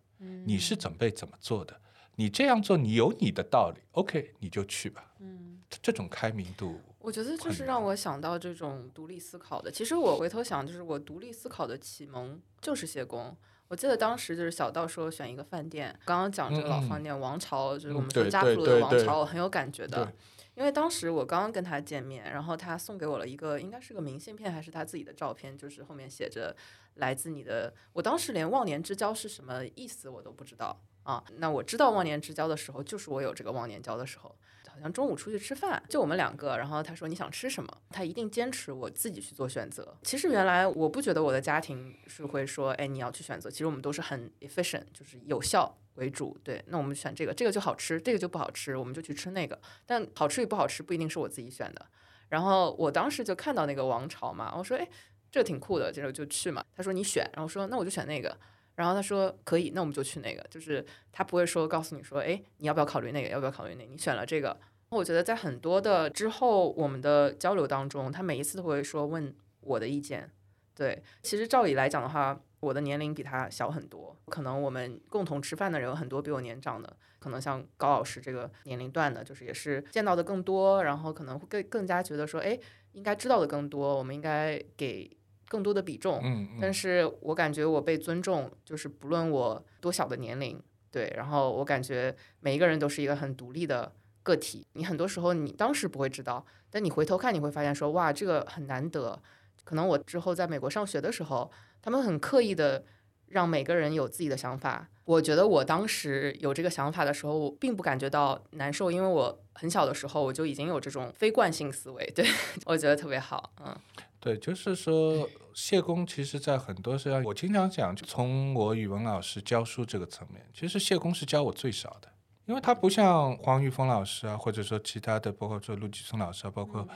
[0.44, 1.80] 你是准备怎么做的，
[2.16, 5.12] 你这样做你有你的道理，OK，你就去吧。
[5.20, 5.44] 嗯。
[5.82, 9.68] 这种开明度，我觉得就是让我想到这种独立思考的。
[9.68, 13.36] 其实我回头想，就是我独立思考的启蒙就是谢公。
[13.68, 20.12] 我记得当时就是小道说选一个饭店，刚刚讲这个老饭店王朝，就是我嗯们说家谱的王朝，我很有感觉的。
[20.54, 26.56] 因为当时我刚刚跟他见面，然后他送给我了一个应该是个明信片还是他自己的照片，就是后面写着
[26.94, 27.72] 来自你的。
[27.92, 31.22] 我当时连忘年之交是什么意思我都不知道啊。
[31.36, 34.34] 那我知道忘年之交的时候，就是我有这个忘年交的时候。
[34.76, 39.96] 好像中午出去吃饭，就我们两个，然后他说你想吃什么，他一定坚持我自己去做选择。
[40.02, 43.50] 其实原来我不觉得我的家庭是会说，哎，你要去选择。
[43.50, 46.36] 其实我们都是很 efficient，就是有效为主。
[46.44, 49.58] 对，那我们选这个，这个就好吃，这个就不好吃，我们就去吃那个。
[49.86, 51.86] 但好吃与不好吃不一定是我自己选的。
[52.28, 54.86] 然后我当时就看到那个王朝嘛，我说，哎，
[55.30, 56.64] 这挺酷的，接着就去嘛。
[56.76, 58.36] 他说你选，然后说那我就选那个。
[58.76, 60.40] 然后他说可以，那我们就去那个。
[60.48, 63.90] 就是他不会说告诉你说，哎，你要不要考虑那个，要不要考虑那个？
[63.90, 64.56] 你选了这个。
[64.90, 70.30] 我觉得在很多的之后我们的交流当中，他每一次都会说问我的意见。
[70.76, 82.58] 对，其实照理来讲的话，我的年龄比他小很多，可能我们共同吃饭的人有很多比我年长的，可能像高老师这个年龄段的，就是也是见到的更多，然后可能会更更加觉得说，哎，
[82.92, 85.10] 应该知道的更多，我们应该给
[85.48, 86.20] 更多的比重。
[86.22, 93.92] 嗯嗯，但是我感觉我被尊重，就是不论我多小的年龄，对，然后我感觉每一个人都是一个很独立的
[94.22, 94.66] 个体。
[94.72, 99.20] 你很多时候你当时不会知道，但你回头看你会发现说，哇，这个很难得。
[99.64, 101.50] 可能我之后在美国上学的时候，
[101.82, 102.84] 他们很刻意的
[103.28, 104.88] 让每个人有自己的想法。
[105.04, 112.26] 我觉得我当时有这个想法的时候，我并不感觉到难受，因为我很小的时候我就已经有这种非惯性思维，对
[112.66, 113.76] 我觉得特别好，嗯。
[114.18, 122.08] 对，就是说， 谢公其实在很多时候，我经常讲，就从我语文老师教书这个层面，其实谢公是教我最少的，
[122.46, 126.86] 因为他不像黄玉峰老师啊，或者说其他的，包括说陆继松老师啊，包括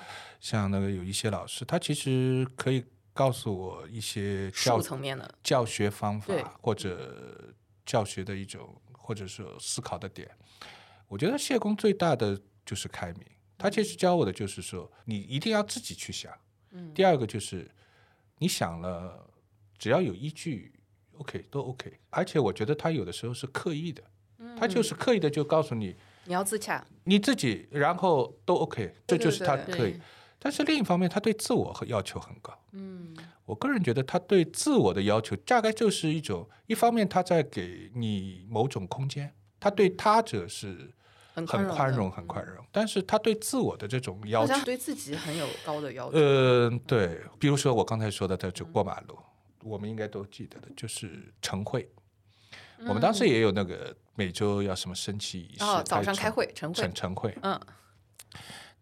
[0.41, 7.55] 像那个有一些老师，他其实可以告诉我一些教术层面的教学方法或者
[7.85, 10.29] 教学的一种，或者说思考的点。
[11.07, 13.25] 我觉得谢公最大的就是开明，
[13.59, 16.33] 他其实教我的就是说，你一定要自己去想。
[16.73, 17.71] 嗯第二个就是
[18.39, 19.27] 你想了，
[19.79, 20.73] 只要有依据
[21.19, 21.99] ，OK 都 OK。
[22.11, 24.03] 而且我觉得他有的时候是刻意的，
[24.59, 30.01] 他就是刻意的就告诉你你要自洽，你自己，然后都 OK，这就是他对刻意。
[30.39, 32.59] 但是另一方面，他对自我和要求很高。
[32.73, 33.15] 嗯
[33.45, 40.93] 我个人觉得他对自我的要求大概就是一种，一方面他在给你某种空间，他对他者是
[41.47, 46.19] 很很宽容、很宽容，但是他对自我的这种要求对自己很有高的要求。
[46.19, 49.19] 呃，对，比如说我刚才说的，他就过马路，
[49.63, 51.89] 我们应该都记得的，就是晨会。
[52.87, 57.37] 我们当时也有那个每周要什么升旗仪式，哦，早上开会晨会晨，晨会。
[57.43, 57.61] 嗯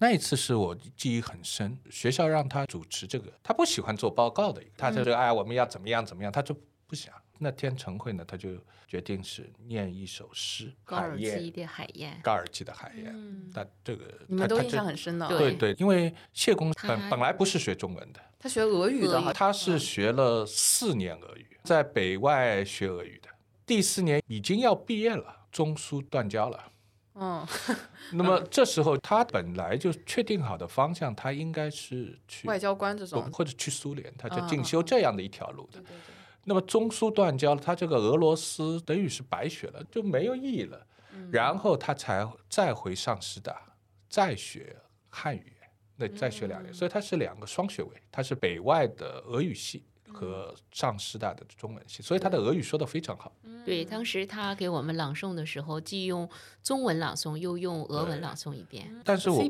[0.01, 6.55] 那一次是我记忆很深，学校让他主持这个，他不喜欢做报告的他就说哎我们要怎么样怎么样，他就
[6.87, 7.13] 不想。
[7.39, 8.51] 那天晨会呢，他就
[8.87, 13.13] 决定是念一首诗，高尔基的海燕，高尔基的海燕。
[13.15, 15.29] 嗯，他这个你们都印象很深的。
[15.29, 23.29] 对对，因为谢公本本来不是学中文的，他学俄语的，他是学了四年俄语，在北外学俄语的，
[23.65, 26.73] 第四年已经要毕业了，中苏断交了。
[27.21, 27.45] 嗯
[28.15, 33.29] 那么这时候他本来就确定好的方向，他应该是去外交官这种。
[33.33, 35.83] 或者去苏联，他就嗯进修这样的一条路的对。
[35.83, 36.15] 对对，
[36.49, 40.87] 那么中苏断交了，他这个俄罗斯等于是白学了，就没有意义了。
[41.13, 43.61] 嗯然后他才再回上师大，
[44.09, 44.75] 再学
[45.11, 45.53] 汉语，
[45.97, 53.31] 那再学两年，嗯所以他是两个双学位，他是北外的俄语系嗯和上师大的中文系，所以他的俄语说的非常好。
[53.67, 56.27] 对，当时他给我们朗诵的时候，既用
[56.63, 58.91] 中文朗诵，又用俄文朗诵一遍。
[59.05, 59.45] 但是我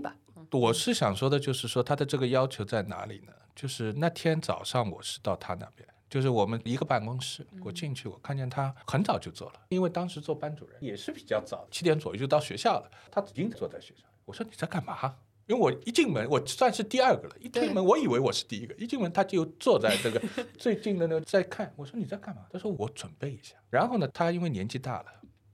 [0.51, 3.33] 我是想说的，就是说他的这个要求在哪里呢？
[3.55, 14.05] 就是那天早上我是到他那边，就是我们一个办公室，我进去我看见他很早就做了，因为当时做班主任也是比较早，七点左右就到学校了，他已经坐在学校。
[14.25, 15.17] 我说你在干嘛？
[15.47, 17.35] 因为我一进门，我算是第二个了。
[17.41, 20.23] 一推门，我以为我是第一个，一进门他就坐在这个
[20.59, 21.73] 最近的那个在看。
[21.75, 22.43] 我说你在干嘛？
[22.53, 23.57] 他说我准备一下。
[23.71, 25.07] 然后呢，他因为年纪大了，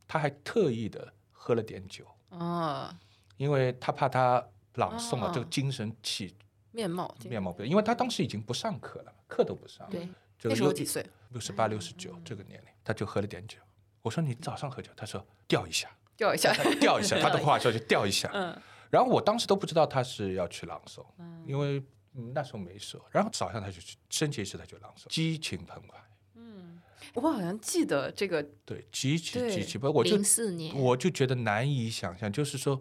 [0.08, 2.92] 他还特意的喝了点酒，哦，
[3.36, 4.44] 因为他怕他
[4.74, 6.34] 朗诵啊哦这个精神气
[6.72, 9.88] 面貌面貌不对，因为他当时已经不上课了，课都不上。
[9.88, 10.08] 对，
[10.44, 11.04] 这个六那时候几岁？
[11.30, 13.58] 六十八、六十九这个年龄，他就喝了点酒。
[14.02, 16.52] 我说你早上喝酒，他说吊一下， 掉一下。
[16.52, 18.30] 他吊一下， 他的话说就吊一下。
[18.34, 18.54] 嗯
[18.90, 21.04] 然后我当时都不知道他是要去朗诵，
[21.46, 21.82] 因为
[22.12, 23.04] 嗯那时候没说。
[23.10, 25.96] 然后早上他就去升旗时他就朗诵，激情澎湃，
[26.34, 26.80] 嗯
[27.14, 32.80] 我好像记得这个，对，极其极其不，我就零四年，我就觉得难以想象，就是说，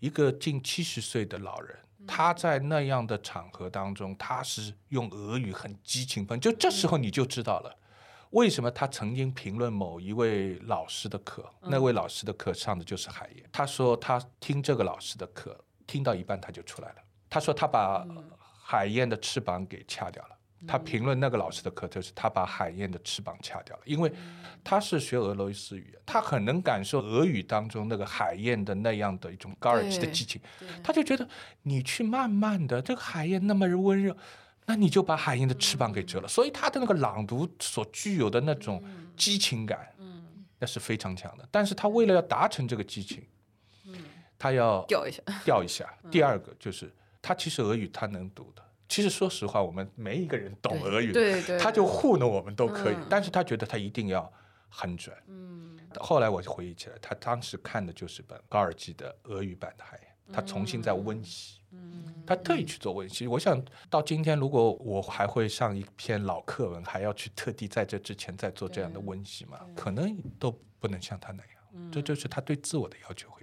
[0.00, 7.76] 一个近七十岁的老人，他在那样的场合当中，他是用俄语很激情喷，就这时候你就知道了。
[8.30, 11.50] 为什么他曾经评论某一位老师的课？
[11.62, 13.48] 那位老师的课上的就是海燕。
[13.50, 16.96] 他说他听这个老师的课，听到一半他就出来了。
[17.30, 18.06] 他说他把
[18.62, 20.37] 海燕的翅膀给掐掉了。
[20.66, 24.12] 他评论那个老师的课，就是他把海燕的翅膀掐掉了，因为
[24.64, 30.40] 他是学俄罗斯语言，他很能感受俄语当中那个海燕的那样的一种高尔基的激情，
[30.82, 31.28] 他就觉得
[31.62, 34.16] 你去慢慢的，这个海燕那么温热，
[34.66, 38.82] 那你就把海燕的翅膀给折了，所以他的那个朗读所具有的那种
[39.16, 39.88] 激情感，
[40.58, 41.48] 那是非常强的。
[41.50, 43.24] 但是他为了要达成这个激情，
[44.36, 45.22] 他要掉一下。
[45.44, 45.88] 调一下。
[46.10, 46.92] 第二个就是
[47.22, 54.32] 他其实俄语他能读的，其实说实话，我们没一个人懂俄语的，对对，他就糊弄我们都可以，嗯但是他觉得他一定要
[54.68, 55.14] 很准。
[55.26, 63.26] 嗯后来我就回忆起来，他当时看的就是本高尔基的俄语版的海燕，他重新在温习，嗯他特意去做温习。
[63.26, 71.90] 我想到今天，如果我还会上一篇老课文，还要去特地在这之前再做这样的温习嘛，可能都不能像他那样。
[71.92, 73.38] 这就是他对自我的要求会。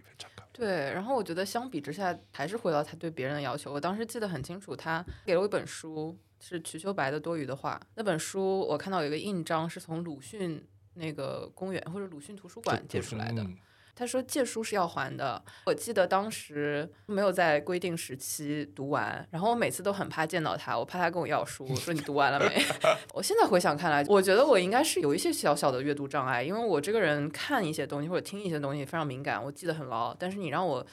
[0.57, 3.73] 对，然后我觉得相比之下，还是回到他对别人的要求。
[3.73, 7.77] 我当时记得很清楚，他给了我一本书，是瞿秋白的《多余的话》。
[7.95, 13.43] 那本书我看到有一个印章是从鲁迅那个公园或者鲁迅图书馆借出来的。
[13.43, 13.57] 嗯
[13.95, 15.41] 他说借书是要还的。
[15.65, 22.61] 我记得当时没有在规定时期读完，然后我每次都很怕见到他，我怕他跟我要书，我说你读完了没？
[23.13, 30.85] 我现在回想看来，我觉得我应该是有一些小小的阅读障碍，因为我这个人看一些东西或者听一些东西非常敏感，我记得很牢，但是你让我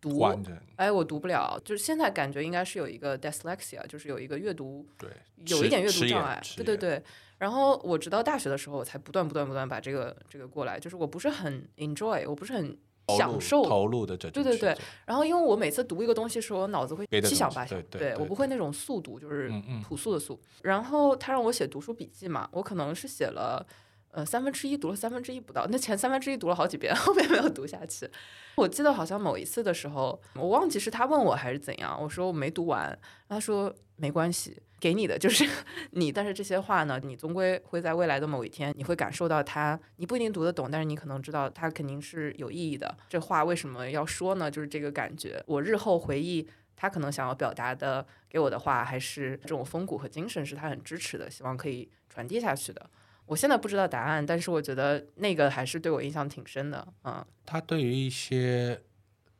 [0.00, 5.10] 读完整哎，我读不了，就是现在感觉应该是有一个 dyslexia，就是有一个阅读对，
[5.46, 7.02] 有一点阅读障碍，对对对。
[7.38, 12.76] 然后我直到大学的时候，我才不断不断不断把这个这个过来，就是我不是很 enjoy，我不是很
[13.16, 13.64] 享受。
[13.64, 14.76] 投入的这种对对对
[15.06, 19.52] 然后因为我每次读一个东西的时候，我脑子会七想八想，对我不会那种速读，就是
[19.88, 20.40] 朴素的速。
[20.62, 23.66] 然后他让我写读书笔记嘛，我可能是写了。
[24.10, 28.08] 呃，三分之一读了三分之一不到，那前三分之一读了好几遍， 后面没有读下去。
[28.56, 32.98] 我记得好像某一次的时候，我忘记是他问我还是怎样，我说我没读完，
[33.28, 35.48] 他说没关系，给你的就是
[35.92, 42.96] 你，但是这些话呢，你终归会在未来的某一天，你会感受到它，你不一定读得懂，但是你可能知道它肯定是有意义的。
[43.08, 44.50] 这话为什么要说呢？
[44.50, 46.48] 就是这个感觉，我日后回忆。
[46.80, 52.88] 他可能想要表达的给我的话，还是这种风骨和精神是他很支持的，希望可以传递下去的。
[53.28, 56.88] 我现在不知道答案，但是我觉得那个还是对我印象挺深的。
[57.04, 58.80] 嗯，他对于一些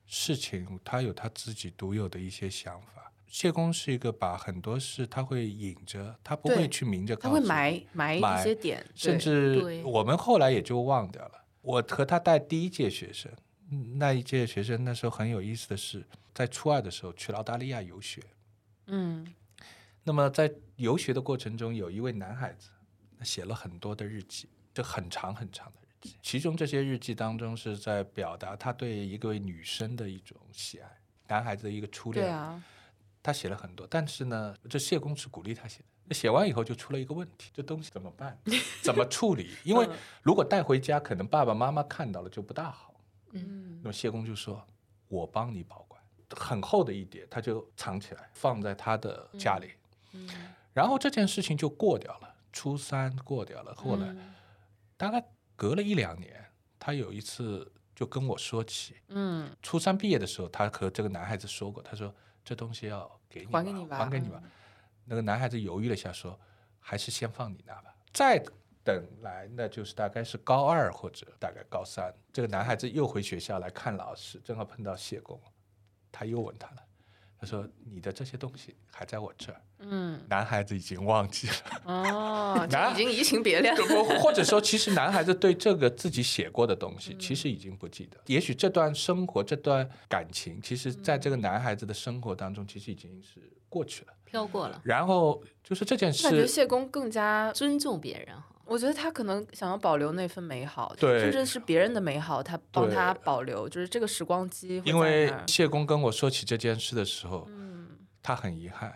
[0.07, 3.13] 事情，他有他自己独有的一些想法。
[3.27, 11.45] 谢公是一个把很多事他会隐着，他不会去明着他会告诉你埋埋埋一些点，甚至我们后来也就忘掉了。
[11.61, 13.31] 我和他带第一届学生，
[13.71, 18.23] 嗯那一届学生那时候很有意思的是，在初二的时候去了澳大利亚游学。
[18.87, 19.27] 嗯
[20.05, 22.71] 那么在游学的过程中，有一位男孩子
[23.25, 26.17] 写了很多的日记，就很长很长的日记。
[26.23, 30.89] 其中这些日记当中是在表达他对一个女生的一种喜爱，
[31.27, 32.25] 男孩子的一个初恋。
[32.25, 32.63] 对啊，
[33.23, 35.85] 他写了很多，但是呢，这谢公是鼓励他写的。
[36.05, 38.39] 那写完以后就出了一个问题，这东西怎么办？
[38.83, 39.51] 怎么处理？
[39.65, 42.95] 因为嗯如果带回家，可能爸爸妈妈看到了就不大好。
[43.33, 44.67] 嗯那么谢公就说
[45.09, 46.01] ：“我帮你保管。”
[46.37, 49.71] 很厚的一叠，他就藏起来，放在他的家里。
[50.13, 50.29] 嗯
[50.73, 53.73] 然后这件事情就过掉了，初三过掉了。
[53.77, 54.35] 后来、嗯
[54.97, 56.45] 大概隔了一两年，
[56.77, 62.13] 他有一次就跟我说起，嗯，初三毕业的时候，他和这个男孩子说过，他说
[62.45, 64.41] 这东西要给你吧，还给你吧，还给你吧。
[64.43, 64.51] 嗯
[65.05, 66.37] 那个男孩子犹豫了一下，说
[66.81, 67.95] 还是先放你那吧。
[68.13, 68.43] 再
[68.85, 72.13] 等来，那就是大概是高二或者大概高三。
[72.33, 75.41] 这个男孩子又回学校来看老师，正好碰到谢工，
[76.11, 76.85] 他又问他了，
[77.41, 79.61] 他说你的这些东西还在我这儿。
[79.81, 81.55] 嗯 男孩子已经忘记了。
[81.85, 83.83] 哦， 就男已经移情别恋了。
[83.87, 88.19] 或或者说，其实男孩子对这个自己写过的东嗯西，其实已经不记得。
[88.27, 94.13] 也许这段生活、这段感情，其实在这个男孩子的生活当中，其实已经是过去了。
[94.25, 98.45] 飘过了，然后就是这件事感觉事，谢公更加，尊重别人哈。
[98.69, 107.89] 我觉得他可能想要保留那份美好，对甚至是别人的美好，他帮他保留，就是这个时光机会因为谢工跟我说起这件事的时候，嗯，
[108.23, 108.93] 他很遗憾，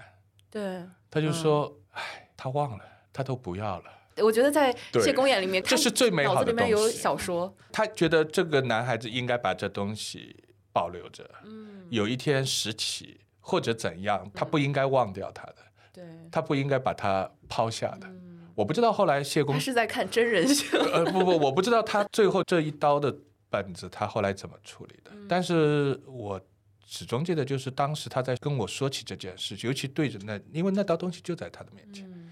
[0.51, 3.85] 对，他就说：“嗯哎，他忘了，他都不要了。
[4.19, 4.71] 我觉得在
[5.03, 15.57] 谢公眼里面，这是最美好脑子里面有的东西小说，他觉得这个男孩子应该把这东西保留着，嗯，有一天拾起或者怎样，他不应该忘掉他的，
[15.95, 18.07] 对，他不应该把它抛下的。
[18.07, 23.15] 嗯我不知道后来谢公他，是在看真人秀， 呃，不不，我不知道他最后这一刀的
[23.51, 26.41] 本子他后来怎么处理的，嗯但是我
[26.87, 32.31] 始终记得，就是当时他在跟我说起这件事，尤其对着那，因为那刀东西就在他的面前，嗯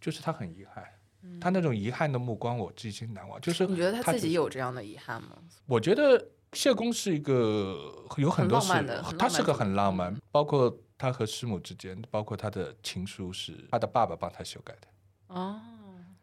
[0.00, 0.84] 就是他很遗憾。
[1.40, 3.40] 他那种遗憾的目光，我至今难忘。
[3.40, 5.38] 就是你觉得他自己有这样的遗憾吗？
[5.66, 8.72] 我觉得谢公是一个有很多事
[9.16, 14.88] 他是个很浪漫嗯，包括他和师母之间，包括他的情书是他的爸爸帮他修改的。
[15.32, 15.60] 哦，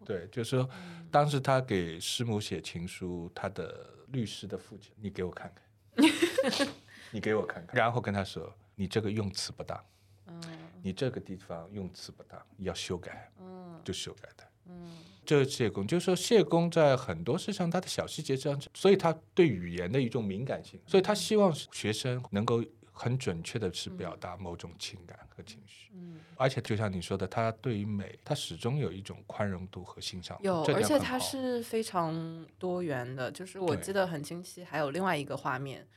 [0.06, 0.70] 对，就是说，
[1.12, 5.52] 当时他给师母写情书，他的律师的父亲，你给我看
[5.96, 6.68] 看，
[7.12, 9.84] 你给我看看，然后跟他说，你这个用词不当，
[10.28, 10.42] 嗯。
[10.82, 13.82] 你这个地方用词不当，要修改，嗯。
[13.84, 14.48] 就修改的。
[14.68, 14.92] 嗯。
[15.26, 22.64] 这是谢公就是说谢公在很多事上他的小细节上，所以他对语言的一种敏感性，所以他希望学生能够
[23.02, 25.90] 很准确的是表达某种情感和情绪。
[25.94, 30.44] 嗯，而且就像你说的，他对于美，他始终有一种宽容度和欣赏度。
[30.44, 34.66] 有，而且它点很好是非常多元的，就是我记得很清晰。
[34.66, 35.88] 还有另外一个画面，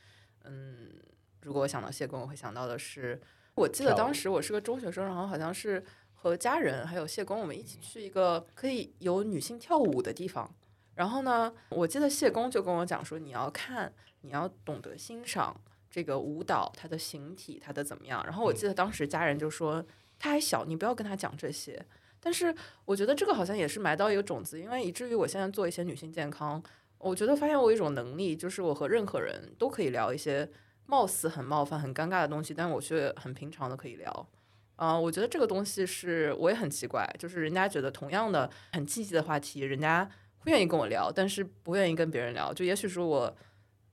[0.45, 0.93] 嗯，
[1.41, 3.21] 如果我想到谢公，我会想到的是，
[3.53, 5.83] 我记得当时我是个中学生，然后好像是
[6.13, 10.49] 和家人还有谢公，我们一起去一个可以有女性跳舞的地方。
[10.95, 13.91] 然后呢，我记得谢公就跟我讲说，你要看，
[14.21, 15.59] 你要懂得欣赏
[15.93, 18.19] 这个舞蹈，它的形体，它的怎么样。
[18.25, 19.85] 然后我记得当时家人就说，
[20.17, 21.85] 他还小，你不要跟他讲这些。
[22.19, 26.63] 但是我觉得这个好像也是埋到一个种子，因为以至于我现在做一些女性健康，
[26.97, 30.49] 我觉得发现我有一种能力，就是我和任何人都可以聊一些
[30.87, 34.27] 貌似很冒犯、很尴尬的东西，但我却很平常的可以聊。
[34.75, 42.51] 啊、我觉得这个东西是我也很奇怪，就是人家觉得同样的很积极的话题，人家会愿意跟我聊，但是不愿意跟别人聊。
[42.51, 43.37] 就也许说我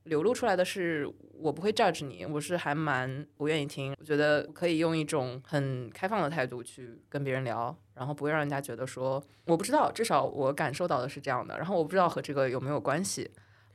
[0.04, 3.94] 流露出来的是我不会 judge 你，我是还蛮不愿意听。
[3.98, 11.56] 我觉得可以用一种很开放的态度去跟别人聊，然后不会让人家觉得说我不知道，至少我感受到的是这样的。
[11.56, 13.30] 然后我不知道和这个有没有关系。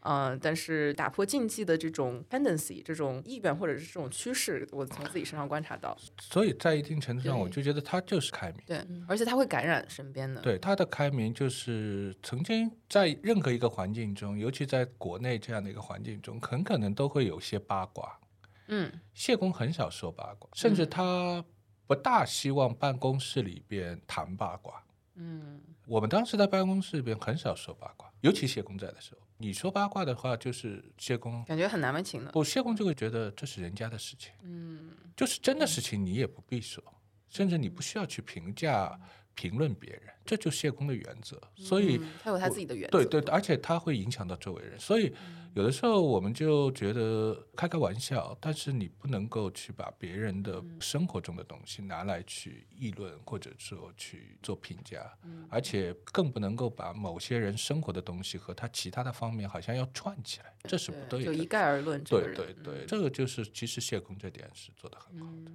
[0.07, 5.97] 嗯、但是打破禁忌的这种 tendency，这种意愿或者是这种趋势，我从自己身上观察到。
[6.21, 8.61] 所以在一定程度上，我就觉得他就是开明。
[8.67, 10.41] 对，而且他会感染身边的。
[10.41, 18.19] 对他的开明，就是曾经在任何一个环境中，尤其在国内这样的一个环境中，很可能都会有些八卦。
[18.67, 21.43] 嗯，谢公很少说八卦，甚至他
[21.87, 24.83] 不大希望办公室里边谈八卦。
[25.15, 32.31] 嗯，我们当时在办公室里边很少说八卦，尤其谢公在的时候，你说八卦的话，就是谢公感觉很难为情的。
[32.31, 36.81] 不，谢公就会觉得这是人家的事情，嗯，就是真的事情你也不必说，
[37.29, 38.97] 甚至你不需要去评价、
[39.35, 41.39] 评论别人，这就是谢公的原则。
[41.55, 43.03] 所以，嗯他有他自己的原则。
[43.03, 45.13] 对对，而且他会影响到周围人，所以
[45.53, 55.09] 有的时候我们就觉得开开玩笑，但是你不能够去把别人的生活中的东西拿来去议论，或者说去做评价，
[55.49, 61.25] 而且更不能够把某些人生活的东西和他其他的方面好像要串起来，这是不对的。
[61.25, 62.45] 就一概而论这个对。
[62.45, 65.51] 对对，这个就是其实谢公这点是做的很好的，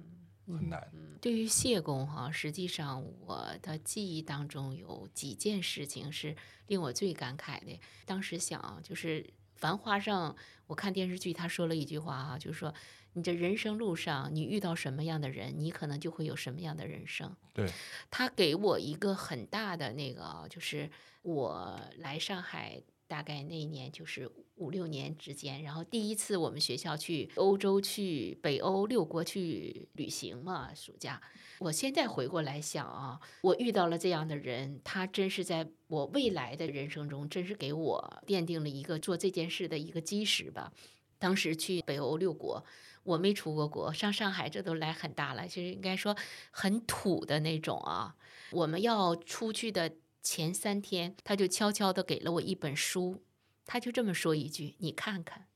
[0.47, 0.91] 很难。
[1.21, 6.35] 对于谢公哈，实际上我的记忆当中有几件事情是
[6.67, 7.79] 令我最感慨的。
[8.05, 9.23] 当时想啊，就是
[9.55, 10.35] 《繁花》上
[10.67, 12.73] 我看电视剧，他说了一句话哈，就是说
[13.13, 17.35] 你这人生路上你遇到什么样的人，你可能就会有什么样的人生。
[17.53, 17.71] 对，
[18.09, 20.89] 他给我一个很大的那个，就是
[21.21, 22.81] 我来上海。
[23.11, 31.21] 大概那一年就是五六年之间，然后第一次我们学校去欧洲、去北欧六国去旅行嘛，暑假。
[31.59, 40.71] 我现在回过来想啊，我遇到了这样的人，他真是在我未来的人生中，真是给我奠定了一个做这件事的一个基石吧。
[41.19, 42.63] 当时去北欧六国，
[43.03, 46.15] 我没出过国，上上海这都来很大了，其实应该说
[46.49, 48.15] 很土的那种啊。
[48.51, 49.89] 我们要出去的
[50.21, 53.23] 前三天，他就悄悄地给了我一本书，
[53.65, 55.47] 他就这么说一句：“你看看。”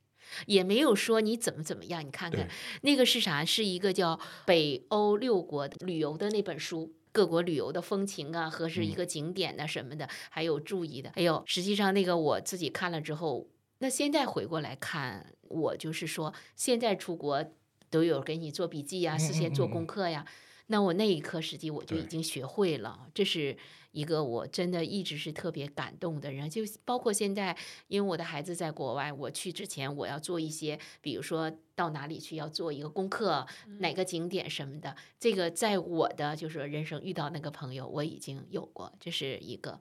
[0.47, 2.49] 也没有说你怎么怎么样，你看看
[2.81, 3.45] 那个是啥？
[3.45, 6.93] 是一个叫《北欧六国旅游》的那本书。
[7.11, 11.11] 各国旅游的风情啊，和是一个景点呐、什么的，还有注意的。
[11.11, 13.47] 哎呦，实际上那个我自己看了之后，
[13.77, 17.45] 那现在回过来看，我就是说，现在出国
[17.89, 20.25] 都有给你做笔记呀、事先做功课呀。
[20.67, 23.55] 那我那一刻，实际我就已经学会了，这是
[23.91, 26.49] 一个我真的一直是特别感动的人。
[26.49, 27.55] 就包括现在，
[27.87, 33.45] 因为我的孩子在国外，我去之前我要做一些，比如说到哪里去要做一个功课，
[33.77, 34.95] 哪个景点什么的。
[35.19, 39.79] 这个在我的就是人生遇到那个朋友，我已经有过，这是一个。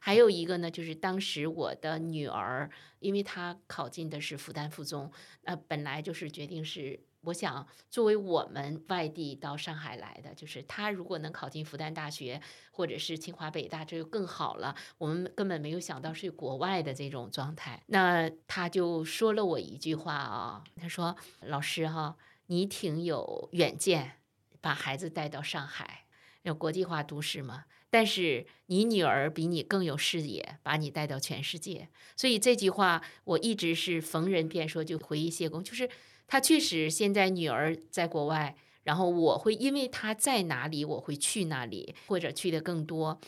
[0.00, 2.70] 还有一个呢，就是当时我的女儿，
[3.00, 5.12] 因为她考进的是复旦附中，
[5.44, 7.00] 呃，本来就是决定是。
[7.24, 12.40] 我想，作为我们外地到上海来的，就是他如果能考进复旦大学
[12.72, 14.74] 或者是清华北大，这就更好了。
[14.98, 17.80] 我们根本没有想到是国外的这种状态。
[17.86, 21.16] 那他就说了我一句话啊，他说
[21.46, 22.16] ：“老师哈，
[22.46, 24.18] 你挺有远见，
[24.60, 26.06] 把孩子带到上海，
[26.42, 27.66] 有国际化都市嘛。
[27.88, 31.88] 但是你女儿比你更有视野，把你带到全世界。
[32.16, 35.90] 所以这句话我一直是逢人便说，就回忆谢公，就是
[36.32, 43.20] 他确实现在女儿在国外，然后我会因为她在哪里，我会去那里，或者去的更多。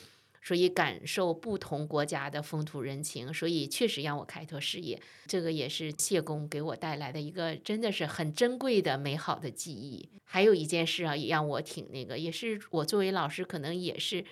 [0.42, 4.98] 所以感受不同国家的风土人情，所以确实让我开拓视野。
[5.26, 10.08] 这个也是谢公给我带来的一个真的是很珍贵的美好的记忆。
[10.24, 14.24] 还有一件事啊，也让我挺那个，也是我作为老师，可能也是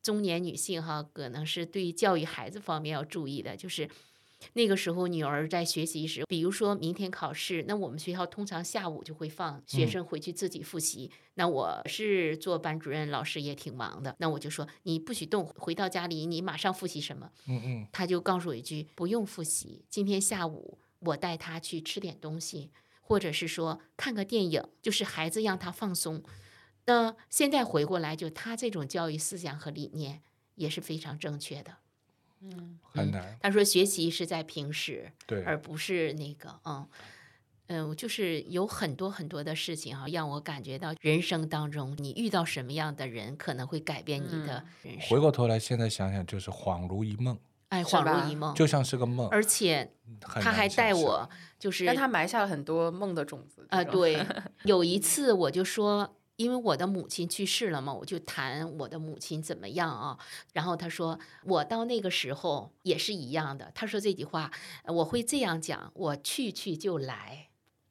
[0.00, 3.90] 中年女性哈，可能是对教育孩子方面要注意的，就是。
[4.54, 11.10] 那个时候，女儿在学习时，比如说明天考试，那我们学校通常下午就会放学生回去自己复习。
[11.34, 17.30] 那我是做班主任，老师也挺忙的，那我就说你不许动，回到家里你马上复习什么。
[17.46, 22.70] 嗯嗯，他就告诉我一句：不用复习，今天下午我带他去吃点东西，
[23.00, 26.22] 或者是说看个电影，就是孩子让他放松。
[26.86, 30.22] 那现在回过来，就他这种教育思想和理念
[30.56, 31.76] 也是非常正确的。
[32.42, 33.38] 嗯很难。
[33.40, 36.86] 他说学习是在平时，对，而不是那个，嗯
[37.68, 45.08] 嗯，就是有很多很多的事情哈，让我感觉到人生当中你遇到什么样的人，可能会改变你的人生。
[45.08, 47.38] 回过头来，现在想想就是恍如一梦，
[47.68, 49.28] 哎，恍如一梦，就像是个梦。
[49.28, 51.30] 而且他还带我，
[51.60, 53.64] 就是让他埋下了很多梦的种子。
[53.70, 54.26] 啊，对，
[54.64, 60.18] 有一次我就说，因为我的母亲去世了嘛，我就谈我的母亲怎么样啊。
[60.54, 63.70] 然后他说，我到那个时候也是一样的。
[63.74, 64.50] 他说这句话，
[64.84, 67.48] 呃我会这样讲：我去去就来，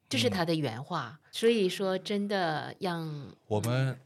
[0.08, 1.20] 这是嗯他的原话。
[1.30, 3.08] 所以说，真的让
[3.46, 3.96] 我们，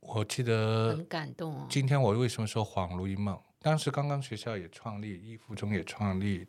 [0.00, 1.66] 我记得很感动哦。
[1.70, 3.40] 今天我为什么说恍如一梦？
[3.60, 6.44] 当时刚刚学校也创立，一附中也创立，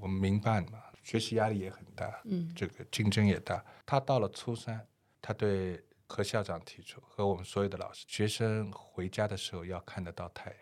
[0.00, 3.62] 我们民办嘛，学习压力也很大，嗯这个竞争也大。
[3.84, 4.80] 他到了初三，
[5.20, 5.84] 他对
[6.14, 10.58] 和校长提出，和我们所有的老师，学生回家的时候要看得到太阳，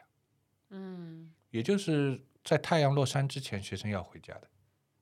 [0.70, 4.48] 嗯，也就是在太阳落山之前，学生要回家的。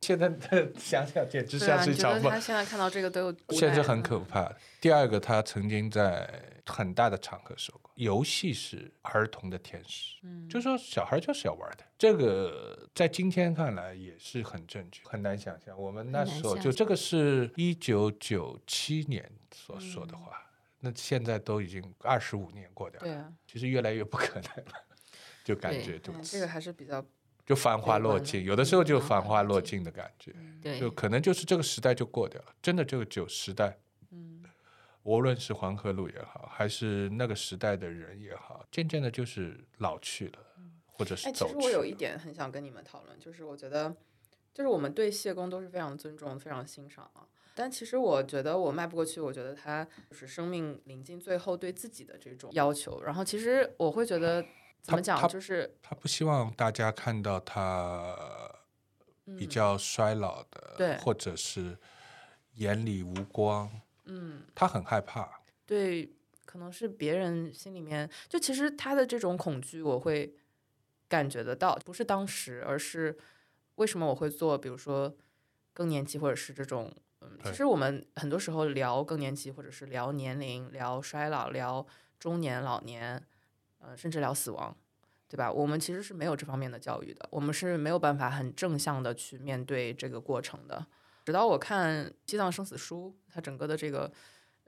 [0.00, 0.28] 现在
[0.76, 2.40] 想想，简直像是一场梦他。
[2.40, 4.52] 现在看到这个都有无奈甚至很可怕。
[4.80, 6.28] 第二个，他曾经在
[6.66, 11.84] 很大的场合说过，游戏是儿童的天使，嗯就说小孩就是要玩的。
[11.98, 15.78] 这个在今天看来也是很正确，很难想象。
[15.78, 24.72] 我们那时候就这个是一九九七年所说的话，那现在都已经二十五年过掉了，对啊，其实越来越不可能了，
[25.44, 27.04] 就感对觉就嗯这个还是比较
[27.44, 30.34] 就繁花落尽，有的时候就嗯繁花落落尽尽的感觉。
[30.62, 33.76] 对就可能就是这个时代就过掉了，真的这个旧时代，嗯
[35.02, 40.38] 无论是黄河路也好，还是那个时代的人也好，渐渐的就是老去了，
[40.86, 43.94] 或者是哎，其实我有一点很想跟你们讨论，就是我觉得，
[44.52, 47.26] 就是我们对谢公都是非常尊重、非常欣赏啊。
[47.54, 53.02] 但其实我觉得我迈不过去，我觉得他就是生命临近最后对自己的这种要求。
[53.02, 54.44] 然后其实我会觉得
[54.80, 58.16] 怎么讲，就是他不希望大家看到他
[59.36, 61.76] 比较衰老的，嗯对或者是
[62.54, 63.68] 眼里无光，
[64.10, 65.40] 嗯，他很害怕。
[65.64, 66.12] 对，
[66.44, 70.34] 可能是别人心里面，就其实他的这种恐惧，我会
[71.08, 73.16] 感觉得到，不是当时，而是
[73.76, 75.16] 为什么我会做，比如说
[75.72, 81.86] 更年期，或者是这种，嗯，其实我们很多时候聊更年期，或者是聊年龄、聊衰老、聊
[82.18, 83.24] 中年、老年，
[83.78, 84.76] 呃，甚至聊死亡。
[85.30, 85.48] 对吧？
[85.48, 90.84] 我们其实是没有这方面的教育的，我们是没有办法很正向的去面对这个过程的。
[91.30, 94.10] 直到我看《西藏生死书》，它整个的这个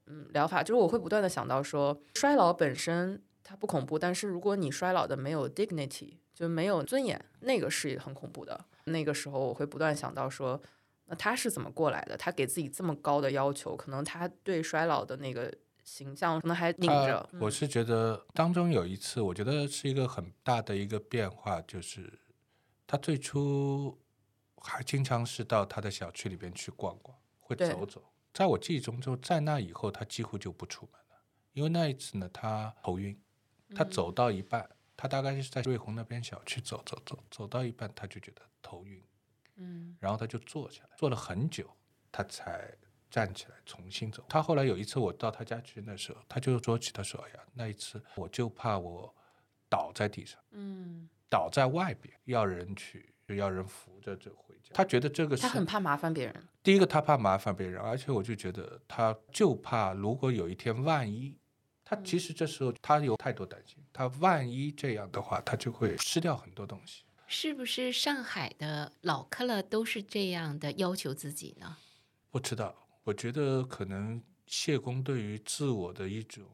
[0.07, 8.65] 嗯疗法，就是我会不断的想到说，衰老本身它不恐怖，但是如果你衰老的没有 dignity，就没有尊严，那个是很恐怖的。
[8.85, 10.61] 那个时候我会不断想到说，
[11.07, 12.17] 那他是怎么过来的？
[12.17, 15.53] 他给自己这么高的要求，可能他对衰老的那个
[15.85, 17.29] 形象可能还拧着。
[17.33, 22.13] 嗯我是觉得当中有一次，我觉得是一个很大的一个变化，就是
[22.87, 23.99] 他最初
[24.63, 28.13] 还经常是到他的小区里边去逛逛，会走走。
[28.33, 33.21] 在我记忆中，就在那以后，他几乎就不出门了，因为那一次呢，他头晕，
[33.75, 39.03] 他走到一半，他大概是在瑞虹那边小区走走走，走到一半他就觉得头晕，
[39.57, 39.97] 嗯。
[40.01, 41.69] 然后他就坐下来，坐了很久，
[42.11, 42.75] 他才
[43.11, 44.25] 站起来重新走。
[44.29, 49.15] 他后来有一次我到他家去，那时候他就说起，他说：“哎呀，那一次我就怕我
[49.69, 56.49] 倒在地上，嗯，倒在外边，要人去，就要人扶着就回家。”他觉得这个是他很怕麻烦别人。
[56.63, 61.37] 第一个，他怕麻烦别人，而且我就觉得他就怕如果有一天万一。
[61.85, 67.03] 他其实这时候他有太多担心，他万一这样的话，他就会失掉很多东西。
[67.27, 71.77] 是不是上海的老克勒都是这样的要求自己呢？
[72.31, 72.75] 不知道，
[73.05, 76.45] 我觉得可能谢公对于自我的一种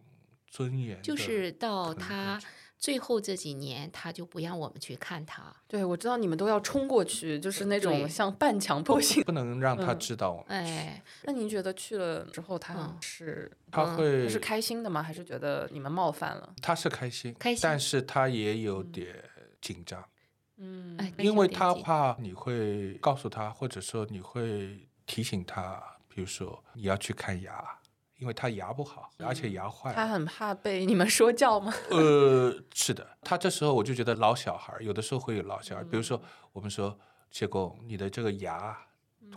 [0.49, 2.41] 尊严，就是到他
[2.79, 5.53] 最后这几年，他就不让我们去看他。
[5.67, 9.23] 对，我知道你们都要冲过去，就是那种像半强迫性。
[9.27, 10.73] 不能让他嗯知道我们去。
[10.73, 15.03] 哎，那您觉得去了之后，他嗯是嗯他会他是开心的吗？
[15.03, 16.55] 还是觉得你们冒犯了？
[16.63, 19.25] 他是开心，开心但是他也有点
[19.61, 20.05] 紧张，
[20.59, 27.78] 嗯哎，因为他怕你会告诉他，或者说你会提醒他，比如说你要去看牙，
[28.19, 29.97] 因为他牙不好，而且牙坏了。
[29.97, 31.73] 他很怕被你们说教吗？
[31.91, 36.21] 呃，是的，他这时候我就觉得老小孩儿有的时候会有老小孩儿，比如说
[36.53, 36.99] 我们说
[37.31, 38.77] 谢工，你的这个牙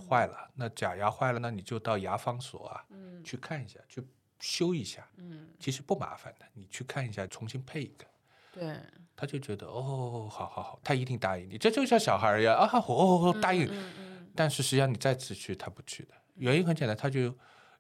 [0.10, 4.04] 坏了，那假牙坏了，那你就到牙防所啊，嗯去看一下，去
[4.40, 8.06] 修一下，嗯，其实不麻烦的，你去看一下，重新配一个。
[8.54, 8.76] 对，
[9.16, 13.72] 他就觉得哦，好好好，他一定答应你，这就像小孩儿一样啊，哦，答应。
[14.36, 17.34] 但是实际上你再次去，他不去的，原因很简单，他就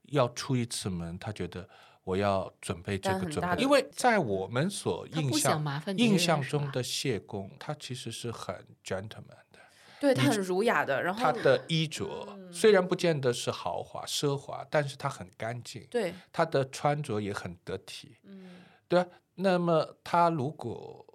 [0.03, 1.67] 要出一次门，他觉得
[2.03, 9.59] 我要准备这个准备，因为在我们所印象印象中的谢公，他其实是很 gentleman 的。
[9.99, 12.51] 对他很儒雅的，然后他的衣着嗯。
[12.51, 19.07] 虽然不见得是豪华奢华，但是他很干净，对，他的穿着也很得体，嗯，对啊？
[19.35, 21.05] 那么他如果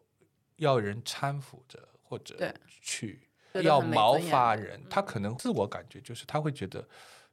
[0.56, 3.28] 要人搀扶着或者去
[3.62, 6.88] 要毛发人，他可能自我感觉就是他会觉得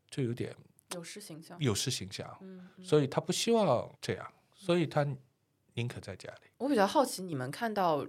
[0.10, 0.54] 这有点
[0.94, 1.58] 有失形象。
[1.60, 5.06] 有失形象，嗯，嗯所以他不希望这样，所以他
[5.74, 6.50] 宁可在家里。
[6.58, 8.06] 我比较好奇，你们看到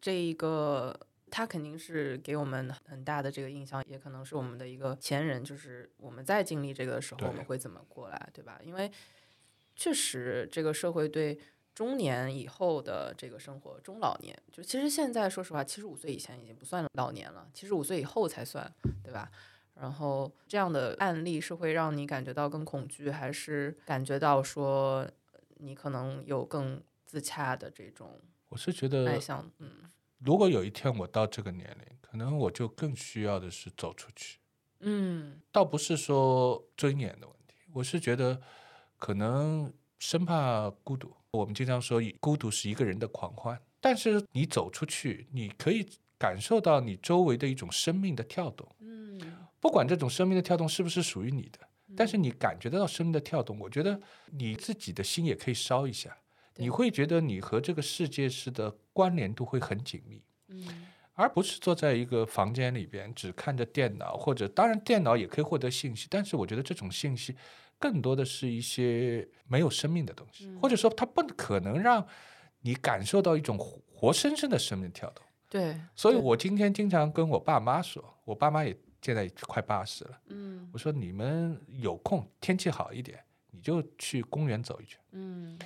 [0.00, 0.98] 这一个，
[1.30, 8.60] 他肯定是给我们很大的这个印象，也可能是我们的一个前人，就是我们在经历这个的时候，我们会怎么过来，对吧？
[8.64, 8.90] 因为
[9.76, 11.38] 确实这个社会对
[11.74, 18.70] 中年以后的这个生活，中老年，就其实现在说实话，七十五岁以前已经不算老年了，七十五岁以后才算，
[19.02, 19.30] 对吧？
[19.80, 25.08] 然后这样的案例是会让你感觉到更恐惧，还是感觉到说
[25.56, 29.18] 你可能有更自洽的这种我是觉得？
[29.58, 29.70] 嗯
[30.18, 34.38] 如果有一天我到这个年龄，可能我就更需要的是走出去，
[34.80, 38.38] 嗯倒不是说尊严的问题，我是觉得
[38.98, 41.10] 可能生怕孤独。
[41.30, 48.99] 我们经常说，孤独是一个人的狂欢，但是你走出去，你可以感受到你周围的一种生命的跳动，嗯
[49.60, 51.58] 不管这种生命的跳动是不是属于你的，
[51.96, 54.00] 但是你感觉得到生命的跳动，我觉得
[54.32, 56.16] 你自己的心也可以烧一下，
[56.56, 60.22] 你会觉得你和这个世界是的关联度会很紧密。
[60.48, 60.86] 嗯。
[61.14, 67.36] 而不是坐在一个房间里边只看着电脑，或者当然电脑也可以获得信息，但是我觉得这种信息
[67.78, 72.06] 更多的是一些没有生命的东西，或者说它不可能让
[72.62, 75.22] 你感受到一种活活生生的生命跳动。
[75.50, 83.18] 对，所以我今天经常跟我爸妈说，我爸妈也现在也快八十了，嗯我说你们有空天气好一点，
[83.50, 85.00] 你就去公园走一圈。
[85.12, 85.58] 嗯，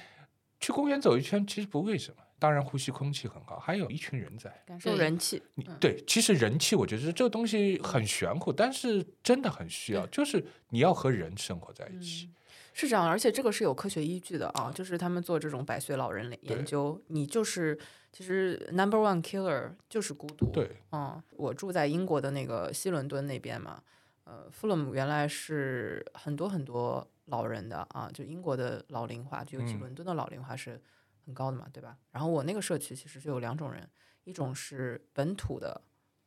[0.61, 4.63] 去公园走一圈其实不为什么，当然呼吸空气很好，还有一群人在。
[4.67, 12.31] 感受人气，你嗯对，其实人气，我觉得这个东西很玄乎，但是真的很需要，就是你要和人生活在一起。
[12.73, 17.79] 是这样，而且这个是有科学依据的啊，就是他们做这种百岁老人研究，你就是
[18.15, 20.47] 其实 number one killer 就是孤独。
[20.53, 23.83] 对，嗯，我住在英国的那个西伦敦那边嘛，
[24.23, 30.81] 呃，富勒姆原来是很多很多老人的啊，就英国的老龄化，就尤其嗯伦敦的老龄化是
[31.27, 31.99] 很高的嘛，对吧？
[32.13, 33.85] 然后我那个社区其实就有两种人，
[34.23, 35.81] 一种是本土的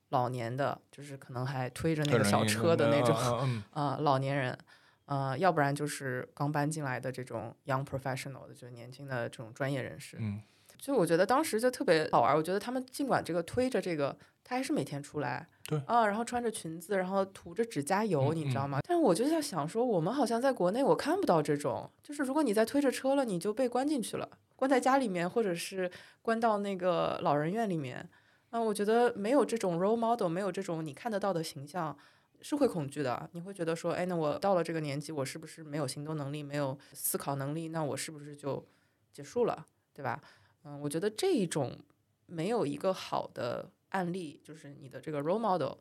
[0.09, 4.57] 老年的，就是可能还推着那个小车的那种，嗯， 呃老年人，
[5.05, 10.17] 呃，要不然就是刚搬进来的这种 young professional 的，就是年轻的这种专业人士。
[10.19, 10.41] 嗯
[10.77, 18.79] 就我觉得当时就特别好玩儿，我觉得他们尽管这个推着这个，他还是每天出来，对啊，然后穿着裙子，然后涂着指甲油，嗯你知道吗？
[18.87, 28.07] 但是我就在想说，我们好像在国内我看不到这种，就是如果你在推着车了，你就被关进去了，关在家里面，或者是关到那个老人院里面。
[28.51, 31.95] 那我觉得没有这种 role model，没有这种你看得到的形象，
[32.39, 33.29] 是会恐惧的。
[33.33, 37.67] 你会觉得说，哎，那我到了这个年纪，我是不是没有行动能力，没有思考能力？
[37.67, 38.65] 那我是不是就
[39.11, 40.21] 结束了，对吧？
[40.67, 41.79] 嗯，我觉得这一种
[42.25, 45.77] 没有一个好的案例，就是你的这个 role model，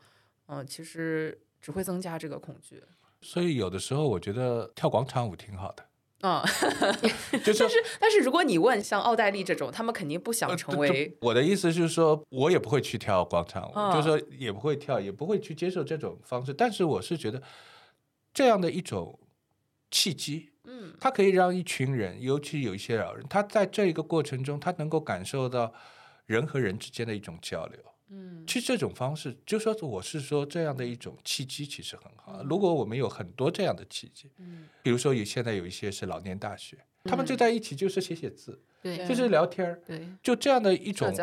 [0.47, 2.81] 嗯，其实只会增加这个恐惧。
[3.21, 5.85] 所以有的时候我觉得跳广场舞挺好的，
[6.21, 6.41] 嗯，
[7.43, 7.65] 就是
[7.99, 16.55] 但是如果你问像奥黛丽这种，他们肯定不想成为这我的意思就是说，我也不会去跳广场舞，嗯就是说也不会跳，也不会去接受这种方式。
[16.55, 17.43] 但是我是觉得
[18.33, 19.19] 这样的一种
[19.91, 20.93] 契机，嗯。
[21.01, 25.73] 它可以让一群人，尤其有一些老人，他在这一个过程中，他能够感受到
[26.27, 27.81] 人和人之间的一种交流。
[28.09, 28.45] 嗯。
[28.47, 32.39] 其实这种方式，就说我是说这样的一种契机，其实很好。
[32.41, 32.47] 嗯。
[32.49, 34.69] 如果我们有很多这样的契机，嗯。
[34.83, 37.39] 比如说有现在有一些是老年大学，他们就嗯。
[37.39, 38.61] 在一起就是写写字，
[39.09, 41.15] 就是聊天儿，对，就这样的一种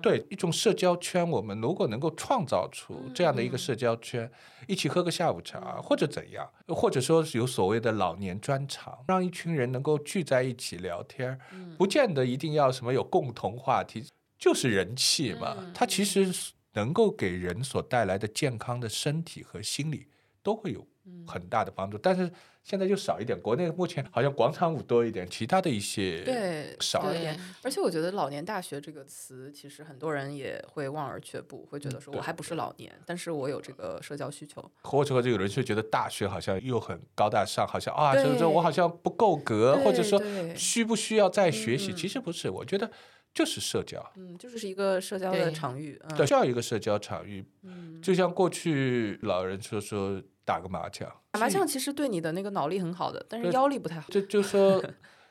[0.00, 3.58] 对一种社交圈，我们如果能够创造出这样的一个嗯。
[3.58, 4.30] 社交圈，
[4.66, 11.38] 一起喝个下午茶或者怎样，或者说是有所谓的老年专场，让一群人能够聚在一起聊天
[11.76, 14.04] 不见得一定要什么有共同话题，
[14.38, 15.56] 就是人气嘛。
[15.58, 15.72] 嗯。
[15.74, 16.32] 它其实
[16.74, 20.06] 能够给人所带来的健康的身体和心理
[20.42, 21.26] 都会有嗯。
[21.26, 22.30] 很大的帮助，但是
[22.62, 23.38] 现在就少一点。
[23.40, 27.38] 国内目前好像广场舞多一点，其他的一些对对少一点。
[27.62, 34.62] 而且我觉得“老年大学”这个词，其实很多人也会望而却步，会觉得说我还不是老年，但是我有这个社交需求。
[34.82, 40.20] 或者说有人就觉得大学好像又很高大上，好像啊，这对这我好像不够格，或者说
[40.54, 41.92] 需不需要再学习？
[41.92, 42.90] 嗯其实不是，我觉得
[43.34, 46.00] 就是社交，嗯，就是一个社交的场域。
[46.04, 47.44] 嗯对，需要一个社交场域。
[47.62, 54.10] 嗯，就像过去老人说说打个麻将，打麻将其实对你的那个脑力很好的，但是腰力不太好。
[54.10, 54.82] 就就说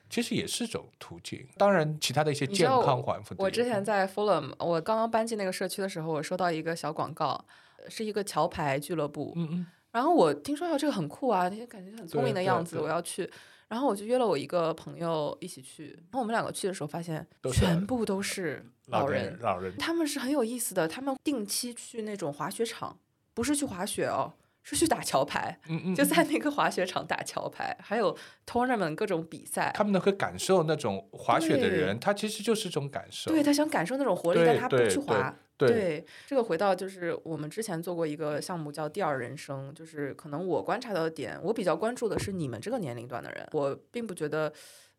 [0.09, 1.47] 其实也是种途径。
[1.57, 7.45] 当然，其他的一些健康环境，我之前在 Fulham，我刚刚搬进那个社区的时候，我收到一个小广告，
[7.87, 9.31] 是一个桥牌俱乐部。
[9.37, 13.29] 嗯嗯，然后我听说要，这个很酷啊，那些感觉很聪明的样子，我要去。
[13.69, 15.87] 然后我就约了我一个朋友一起去。
[15.87, 20.85] 然后我们两个去的时候，发现全部都是老人，老人，他们是很有意思的。
[20.85, 22.99] 他们定期去那种滑雪场，
[23.33, 24.33] 不是去滑雪哦，
[24.63, 29.71] 是去打桥牌，嗯 嗯，就在那个滑雪场打桥牌，还有 tournament 各种比赛。
[29.73, 33.31] 他们能够感受那种滑雪的人，他其实就是一种感受。
[33.31, 35.35] 对他想感受那种活力，但他不去滑。
[35.57, 44.51] 对这个回到就是我们之前做过一个项目叫“第二人生”，就是可能我观察到的点，我比较关注的是你们这个年龄段的人，我并不觉得，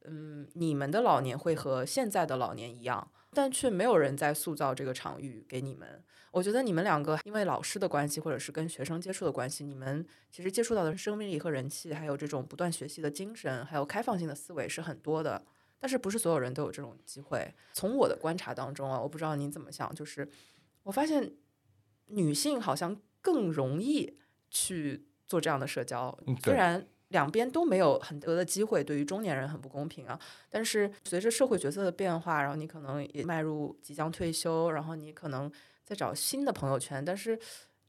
[0.05, 6.03] 嗯，你们的老年会和现在的老年一样，但却没有人在塑造这个场域给你们。
[6.31, 15.45] 我觉得你们两个因为老师的关系，或者是跟学生接触的关系，你们其实接触到的生命力和人气，还有这种不断学习的精神，还有开放性的思维是很多的。
[15.79, 17.53] 但是不是所有人都有这种机会？
[17.73, 20.27] 从我的观察当中啊，我不知道您怎么想，就是
[20.85, 21.35] 我发现
[22.07, 24.17] 女性好像更容易
[24.49, 30.19] 去做这样的社交，虽然两边都没有很多的机会，对于中年人很不公平啊。
[30.51, 35.49] 但是随着社会角色的变化，然后你可能也迈入即将退休，然后你可能
[35.85, 37.39] 在找新的朋友圈，但是。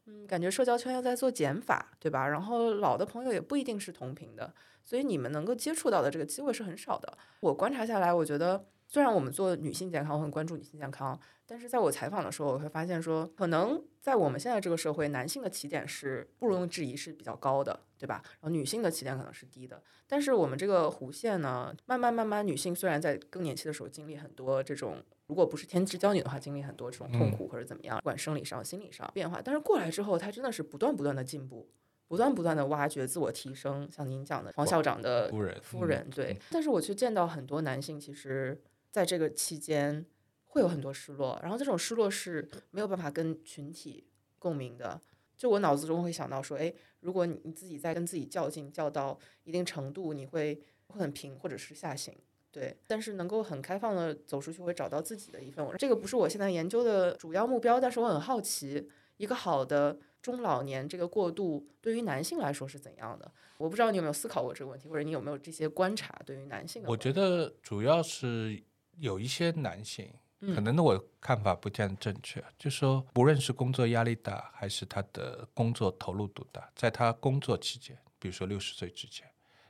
[0.05, 2.27] 嗯，感觉社交圈又在做减法，对吧？
[2.27, 4.53] 然后老的朋友也不一定是同频的，
[4.83, 7.17] 所以你们能够接触到的这个机会是很少的。
[7.39, 18.21] 我观察下来，我觉得虽然我们做女性健康，我很关注女性健康，但是在我采访的时候，我会发现说，可能在我们现在这个社会，男性的起点是不容置疑是比较高的，对吧？
[18.33, 19.81] 然后女性的起点可能是低的。
[20.05, 31.67] 但是我们这个弧线呢，慢慢慢慢，女性虽然在更年期的时候经历很多这种，如果不是天之骄女的话，经历很多这种痛苦或者怎么样，不管生理上、心理上变化，但是过来之后，她真的是不断不断的进步。
[32.05, 38.61] 不断不断的挖掘自我提升，像您讲的黄校长的夫人夫人对，但是我却见到很多男性，其实
[38.93, 40.05] 在这个期间
[40.45, 44.05] 会有很多失落，然后这种失落是没有办法跟群体
[44.37, 45.01] 共鸣的。
[45.35, 52.15] 就我脑子中会想到说，哎，如果你你自己在跟自己较劲，较到一定程度，你会会很平或者是下行。
[52.51, 55.67] 对，但是能够很开放的走出去，会找到自己的一份。
[55.79, 58.87] 这个不是我现在研究的主要目标，但是我很好奇，
[59.17, 63.31] 一个好的中老年这个过渡对于男性来说是怎样的？
[63.57, 66.89] 我不知道你有没有思考过这个问题，或者你有没有这些观察对于男性的？
[66.89, 68.61] 我觉得主要是
[68.97, 70.07] 有一些男性，
[70.39, 79.29] 可嗯能呢我看法不见得正确，就说不论是工作压力大，还是他的工作投入度大，在他工作期间，比如说六十岁之前，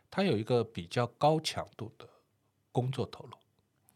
[0.10, 2.08] 他有一个比较高强度的
[2.72, 3.32] 工作投入。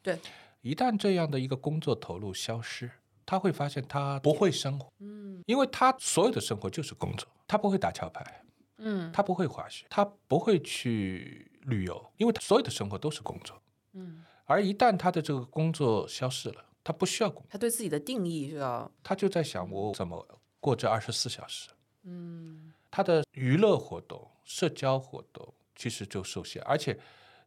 [0.02, 0.20] 对，
[0.62, 2.90] 一旦这样的一个工作投入消失，
[3.26, 5.44] 他会发现他不会生活，嗯。
[5.46, 8.44] 因为他所有的生活就是工作，他不会打桥牌，
[8.78, 9.12] 嗯。
[9.12, 13.62] 他不会滑雪，他不会去旅游，因为他所有的生活都是工作。
[13.94, 20.28] 嗯，而一旦他的这个工作消失了，他不需要工作，他对自己的定义是要他就在想我怎么
[20.60, 21.70] 过这二十四小时。
[22.04, 26.98] 嗯他的娱乐活动、社交活动其实就受限，而且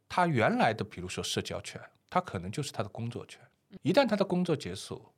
[0.08, 1.80] 他原来的比如说社交圈，
[2.10, 3.40] 他可能就是他的工作圈。
[3.82, 5.10] 一旦他的工作结束，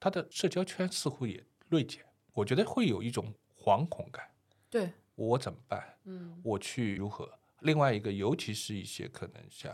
[0.00, 4.26] 他的社交圈似乎也锐减，我觉得会有一种惶恐感。
[4.70, 5.98] 对我怎么办？
[6.04, 7.30] 嗯我去如何？
[7.60, 9.72] 另外一个，尤其是一些可能像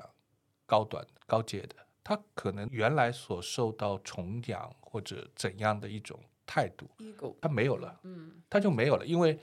[0.73, 6.89] 高端、高阶的，他可能原来所受到崇仰或者怎样的一种态度，
[7.43, 9.39] 他没有了，嗯他就没有了，因为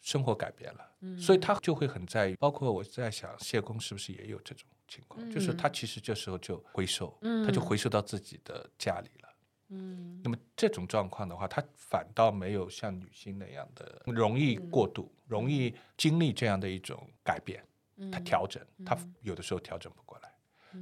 [0.00, 2.34] 生活改变了，嗯所以他就会很在意。
[2.36, 5.30] 包括我在想，谢公是不是也有这种情况？
[5.30, 9.28] 就是嗯他其实这时候就回收，嗯他就回收到自己的家里了。
[9.68, 17.62] 嗯那么这种状况的话，他反倒没有像女性那样的容易过度，容易经历这样的一种改变。
[18.10, 20.29] 他调整，他有的时候调整不过来，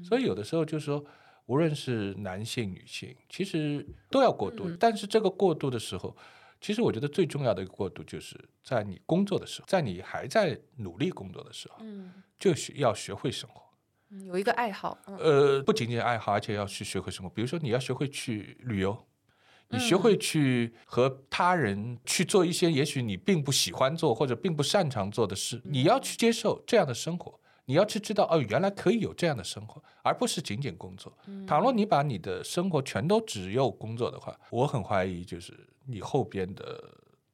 [0.02, 1.04] 所以有的时候就是说，
[1.46, 4.70] 无论是男性、女性，其实都要过渡。
[4.78, 6.16] 但是这个过渡的时候，
[6.60, 13.62] 其实我觉得最重要的一个过渡，就是在你工作的时候，在你还在努力工作的时候，嗯就是要学会生活。
[14.10, 17.28] 嗯有一个爱好，嗯呃，不仅仅爱好，而且要去学会生活。
[17.28, 19.06] 比如说，你要学会去旅游，
[19.68, 27.38] 你学会去和他人去做一些也许你并不喜欢做或者并不擅长做的事，你要去接受这样的生活。
[27.68, 31.12] 你要去知道，哦，原来可以有这样的生活，而不是仅仅工作。
[31.46, 35.52] 倘若你把你的生活全都只有工作的话，我很怀疑，就是
[35.84, 36.82] 你后边的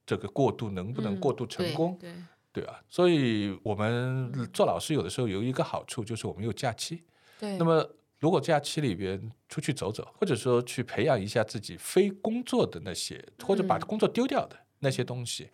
[0.05, 1.97] 这个过渡能不能过渡成对功？
[2.01, 2.13] 对，
[2.53, 7.05] 对啊，所以我们做老师有的时候有一个好处，就是我们有假期。
[7.39, 15.51] 对，那么，如果假期里边出去走走，或者说去培养一下自己非工作的那些，或者把嗯工作丢掉的那些东西，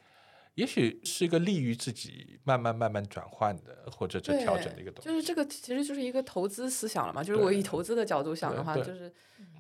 [0.55, 5.09] 也许是一个利于自己慢慢慢慢转换的或者这调整的一个东西。
[5.09, 7.23] 就是这个其实就是一个投资思想了嘛。
[7.23, 9.13] 就是我以投资的角度想的话，就是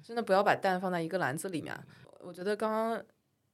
[0.05, 1.75] 真的不要把蛋放在一个篮子里面。
[2.21, 3.03] 我觉得刚刚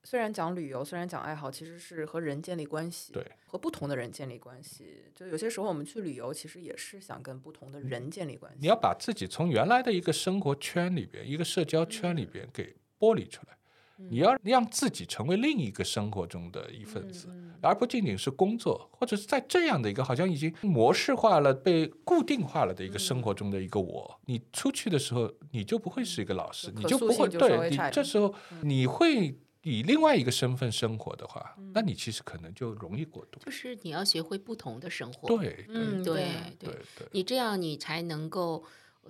[0.03, 5.05] 虽然讲旅游，虽然讲爱好，其实是和人建立关系，对，和不同的人建立关系。
[5.15, 8.59] 就有些时候我们去旅游，其实也是想跟不同的人建立关系。
[8.61, 13.57] 你要把自己从原来的一个生活圈里边、一个社交圈里边给剥离出来，
[13.97, 17.29] 你要让自己成为另一个生活中的一份子，
[17.61, 24.21] 而不仅仅是工作，或者是在这样的一个好像已经模式化了、被固定化了的一个生活中的一个我。
[24.27, 33.41] 你出去的时候，你就不会是一个老师，你就不会对你这时候你会以另外一个身份生活的话，那你其实可能就容易过度。
[33.45, 35.27] 就是你要学会不同的生活。
[35.27, 36.15] 对，对嗯，对
[36.59, 37.09] 对对。
[37.11, 38.63] 你这样你才能够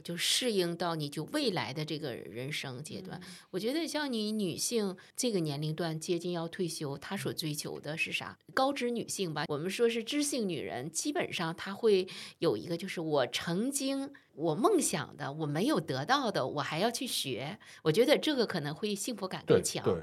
[0.03, 3.21] 就适应到你就未来的这个人生阶段。
[3.51, 8.39] 我觉得像你女性这个年龄段接近要退休，她所追求的是啥？
[8.55, 12.07] 高知女性吧，我们说是知性女人，基本上她会
[12.39, 17.59] 有一个就是我曾经我梦想的，我没有得到的，我还要去学。
[17.83, 19.85] 我觉得这个可能会幸福感更强。
[19.85, 20.03] 对，对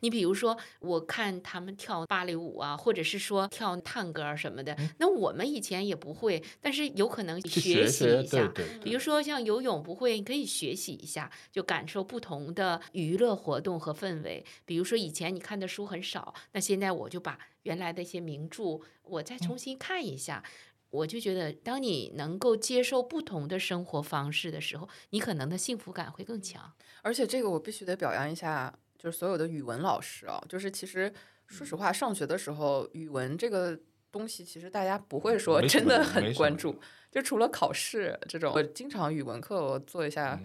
[0.00, 8.46] 你，比如说，我看他们跳芭蕾舞啊，或者是说跳探戈啊什么的，那我们以前也不会，但是有可能学习一下。
[8.54, 14.44] 对对比如说像游泳不会，你可以学习一下，就感受不同的娱乐活动和氛围。
[14.64, 20.42] 比如说以前你看的书很少，那现在我就把原来的一些名著，我再重新看一下。
[20.90, 26.72] 我就觉得，当你能够接受不同的生活方式的时候，你可能的幸福感会更强。
[27.02, 31.12] 而且这个我必须得表扬一下，就是所有的语文老师啊，就是其实
[31.46, 33.78] 说实话，上学的时候语文这个
[34.10, 36.78] 东西，其实大家不会说真的很关注，
[37.10, 40.40] 就除了考试这种，我经常语文课我做一下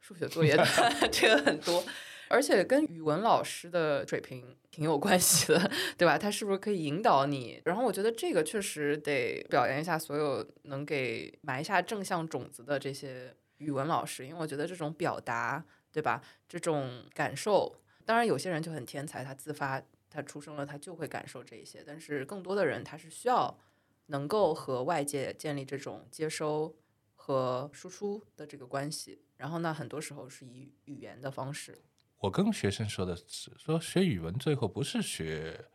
[0.00, 0.64] 数学作业的，
[1.10, 1.82] 这个很多。
[2.28, 6.18] 而且跟语文老师的水平挺有关系的， 对吧？
[6.18, 7.62] 他是不是可以引导你？
[7.64, 16.20] 然后我觉得这个确实得表扬一下所有能给埋下正向种子的这些语文老师，因为我觉得这种表达，对吧？
[16.48, 17.72] 这种感受，
[18.06, 21.84] 当然有些人就很天才，他自发，他出生了，他就会感受这一些。
[21.86, 23.58] 但是更多的人，他是需要
[24.06, 26.74] 能够和外界建立这种接收
[27.14, 29.20] 和输出的这个关系。
[29.36, 31.76] 然后呢，很多时候是以语言的方式。
[32.18, 35.68] 我跟学生说的是，说学语文最后不是学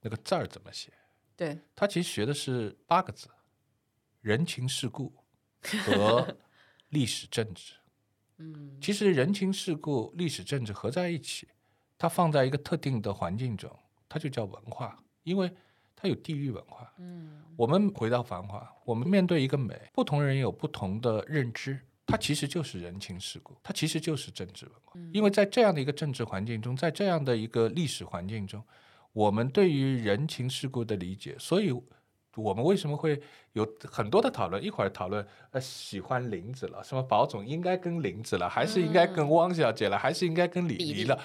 [0.00, 0.92] 那个字儿怎么写，
[1.36, 3.28] 对，他其实学的是八个字：
[4.22, 5.12] 人情世故
[5.84, 6.36] 和
[6.88, 7.74] 历史政治。
[8.38, 11.48] 嗯，其实人情世故、历史政治合在一起，
[12.04, 13.70] 它放在一个特定的环境中，
[14.10, 15.50] 它就叫文化，因为
[15.96, 16.92] 它有地域文化。
[16.98, 25.00] 嗯，我们回到繁华，我们面对一个美，不同人有不同的认知，它其实就是人情世故，它其实就是政治文化。
[25.14, 28.62] 因为在这样的一个政治环境中，在这样的一个历史环境中，
[29.14, 31.72] 我们对于人情世故的理解，所以
[32.36, 33.20] 我们为什么会
[33.52, 34.62] 有很多的讨论？
[34.62, 41.18] 一会儿讨论呃喜欢林子了，什么宝总应该跟林子了，还是应该跟汪小姐了，还是应该跟李黎了？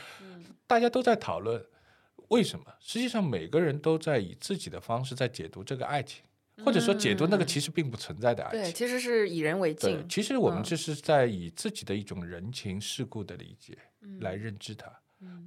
[0.67, 1.65] 大家都在讨论
[2.29, 2.65] 为什么？
[2.79, 6.23] 实际上每个人都在以自己的方式在解读这个爱情，
[6.63, 8.73] 或者说解读那个其实并不存在的爱情对，情。
[8.75, 10.07] 其实是以人为对，镜。
[10.07, 14.87] 其实我们嗯这是在以自己的一种人情世故的理解嗯来认知它，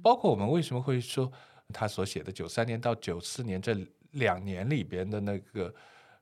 [0.01, 1.31] 包括我们为什么会说
[1.73, 3.73] 他所写的九三年到九四年这
[4.13, 5.73] 两年里边的那个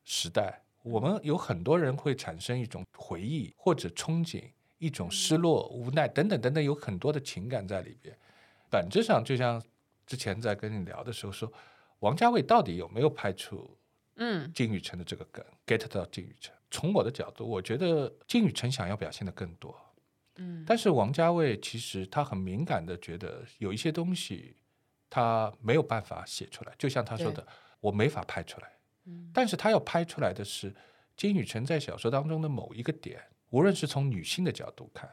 [0.03, 4.43] 时代，我们有很多人会产生一种回忆或者憧憬，
[4.79, 8.17] 一种失落、无奈等等等等，有很多的情感在里边。
[8.69, 9.61] 本质上，就像
[10.05, 11.51] 之前在跟你聊的时候说，
[11.99, 13.77] 王家卫到底有没有拍出
[14.15, 16.53] 嗯金宇澄的这个梗 get 到金宇澄。
[16.69, 19.77] 从我的角度，我觉得金宇澄想要表现的更多，
[20.37, 24.55] 嗯但是王家卫其实他很敏感的觉得有一些东西
[25.09, 27.45] 他没有办法写出来，就像他说的，
[27.81, 28.67] 我没法拍出来。
[29.05, 30.73] 嗯但是他要拍出来的是
[31.17, 35.09] 金宇澄在小说当中的某一个点，无论是从女性的角度看，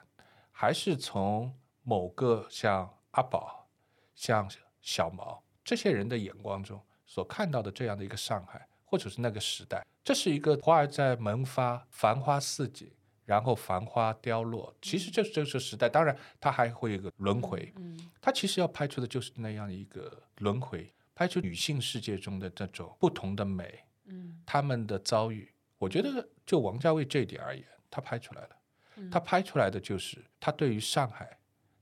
[0.52, 1.52] 还是从
[1.82, 3.68] 某个像阿宝、
[4.14, 4.48] 像
[4.80, 12.90] 小毛这些人的眼光中所看到的这样的一个上海，或者是那个时代，这是一个花儿在萌发、繁花似锦，
[13.24, 14.74] 然后繁花凋落。
[14.82, 17.72] 其实这这是时代，当然它还会有一个轮回。
[17.76, 25.52] 嗯他其实要拍出的就是那样一个轮回，拍出女性世界中的这种不同的美，嗯他们的遭遇。
[25.76, 28.50] 我觉得就王家卫这一点而言，他拍出来了。
[29.10, 31.36] 他拍出来的就是他对于上海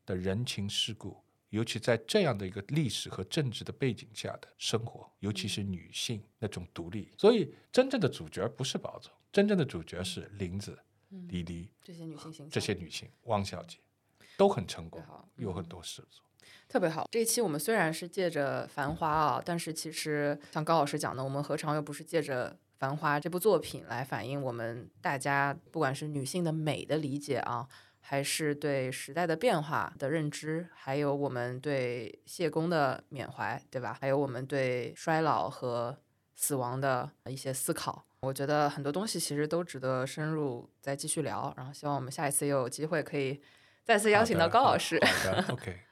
[0.07, 7.13] 的人情世故，尤其在这样的一个历史和政治的背景下的生活，尤其是女性那种独立。
[7.19, 10.79] 所以真正的主角不是宝总，真正的主角是林子、
[11.29, 13.77] 李黎这些女性形象，这些女性，汪小姐
[14.39, 15.05] 都很成功
[15.37, 16.25] 有嗯很多事做。
[16.69, 17.09] 特别好。
[17.13, 27.67] 这一期我们虽然是借着《繁花》啊，但是其实像高老师讲的，我们何尝又不是借着《繁花》这部作品来反映我们大家不管是女性的美的理解啊，
[28.01, 33.97] 还是对时代的变化的认知，还有我们对谢公的缅怀，对吧？
[34.01, 35.97] 还有我们对衰老和
[36.35, 38.05] 死亡的一些思考。
[38.21, 41.53] 我觉得很多东西其实都值得深入再继续聊。
[41.57, 43.41] 然后希望我们下一次又有机会可以
[43.85, 45.01] 再次邀请到高老师。
[45.49, 45.86] OK。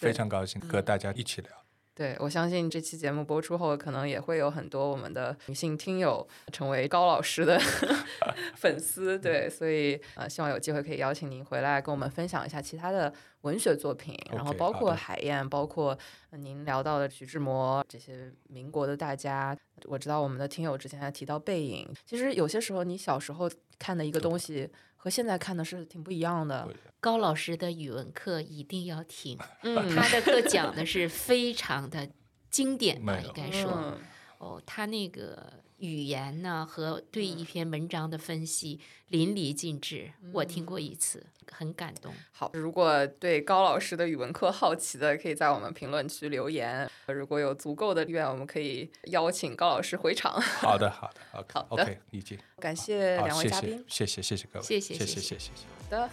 [0.00, 1.50] 非常高兴和大家一起聊。
[1.92, 7.60] 对，我相信这期节目播出后，可能也会有很多我们的女性听友成为高老师的
[8.56, 9.18] 粉丝。
[9.18, 13.12] 对，所以呃，希望有机会可以邀请您回来跟我们分享一下其他的
[13.42, 15.98] 文学作品，然后包括海燕，包括
[16.30, 19.54] 您聊到的徐志摩这些民国的大家。
[19.84, 24.70] 我知道我们的听友之前还提到背影，其实有些时候你小时候看的一个东西。
[25.02, 26.68] 和现在看的是挺不一样的。
[27.00, 32.06] 高老师的语文课一定要听， 嗯他的课讲的是非常的
[32.50, 33.96] 经典吧，应该说。
[34.36, 38.78] 哦，他那个语言呢和对一篇文章的分析
[39.08, 42.12] 淋漓尽致，我听过一次，很感动。
[42.30, 46.88] 好，如果对高老师的语文课好奇的，可以在我们评论区留言。
[47.06, 50.40] 如果有足够的意愿，我们可以邀请高老师回场。
[50.40, 52.38] 好的，好的，OK，OK，理解。
[52.58, 55.50] 感谢两位嘉宾，谢谢，谢谢各位，谢谢，谢谢，谢谢。
[55.90, 56.10] 好的。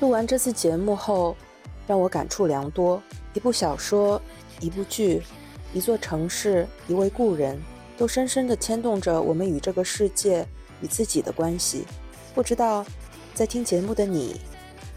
[0.00, 1.36] 录完这次节目后，
[1.86, 3.02] 让我感触良多。
[3.34, 4.20] 一部小说。
[4.60, 5.22] 一部剧，
[5.74, 7.60] 一座城市，一位故人，
[7.96, 10.46] 都深深地牵动着我们与这个世界、
[10.80, 11.84] 与自己的关系。
[12.34, 12.84] 不知道
[13.34, 14.40] 在听节目的你，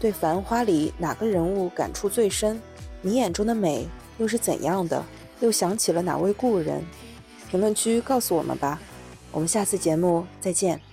[0.00, 2.60] 对《繁花》里哪个人物感触最深？
[3.00, 3.86] 你眼中的美
[4.18, 5.04] 又是怎样的？
[5.40, 6.84] 又想起了哪位故人？
[7.50, 8.80] 评论区告诉我们吧。
[9.30, 10.91] 我们下次节目再见。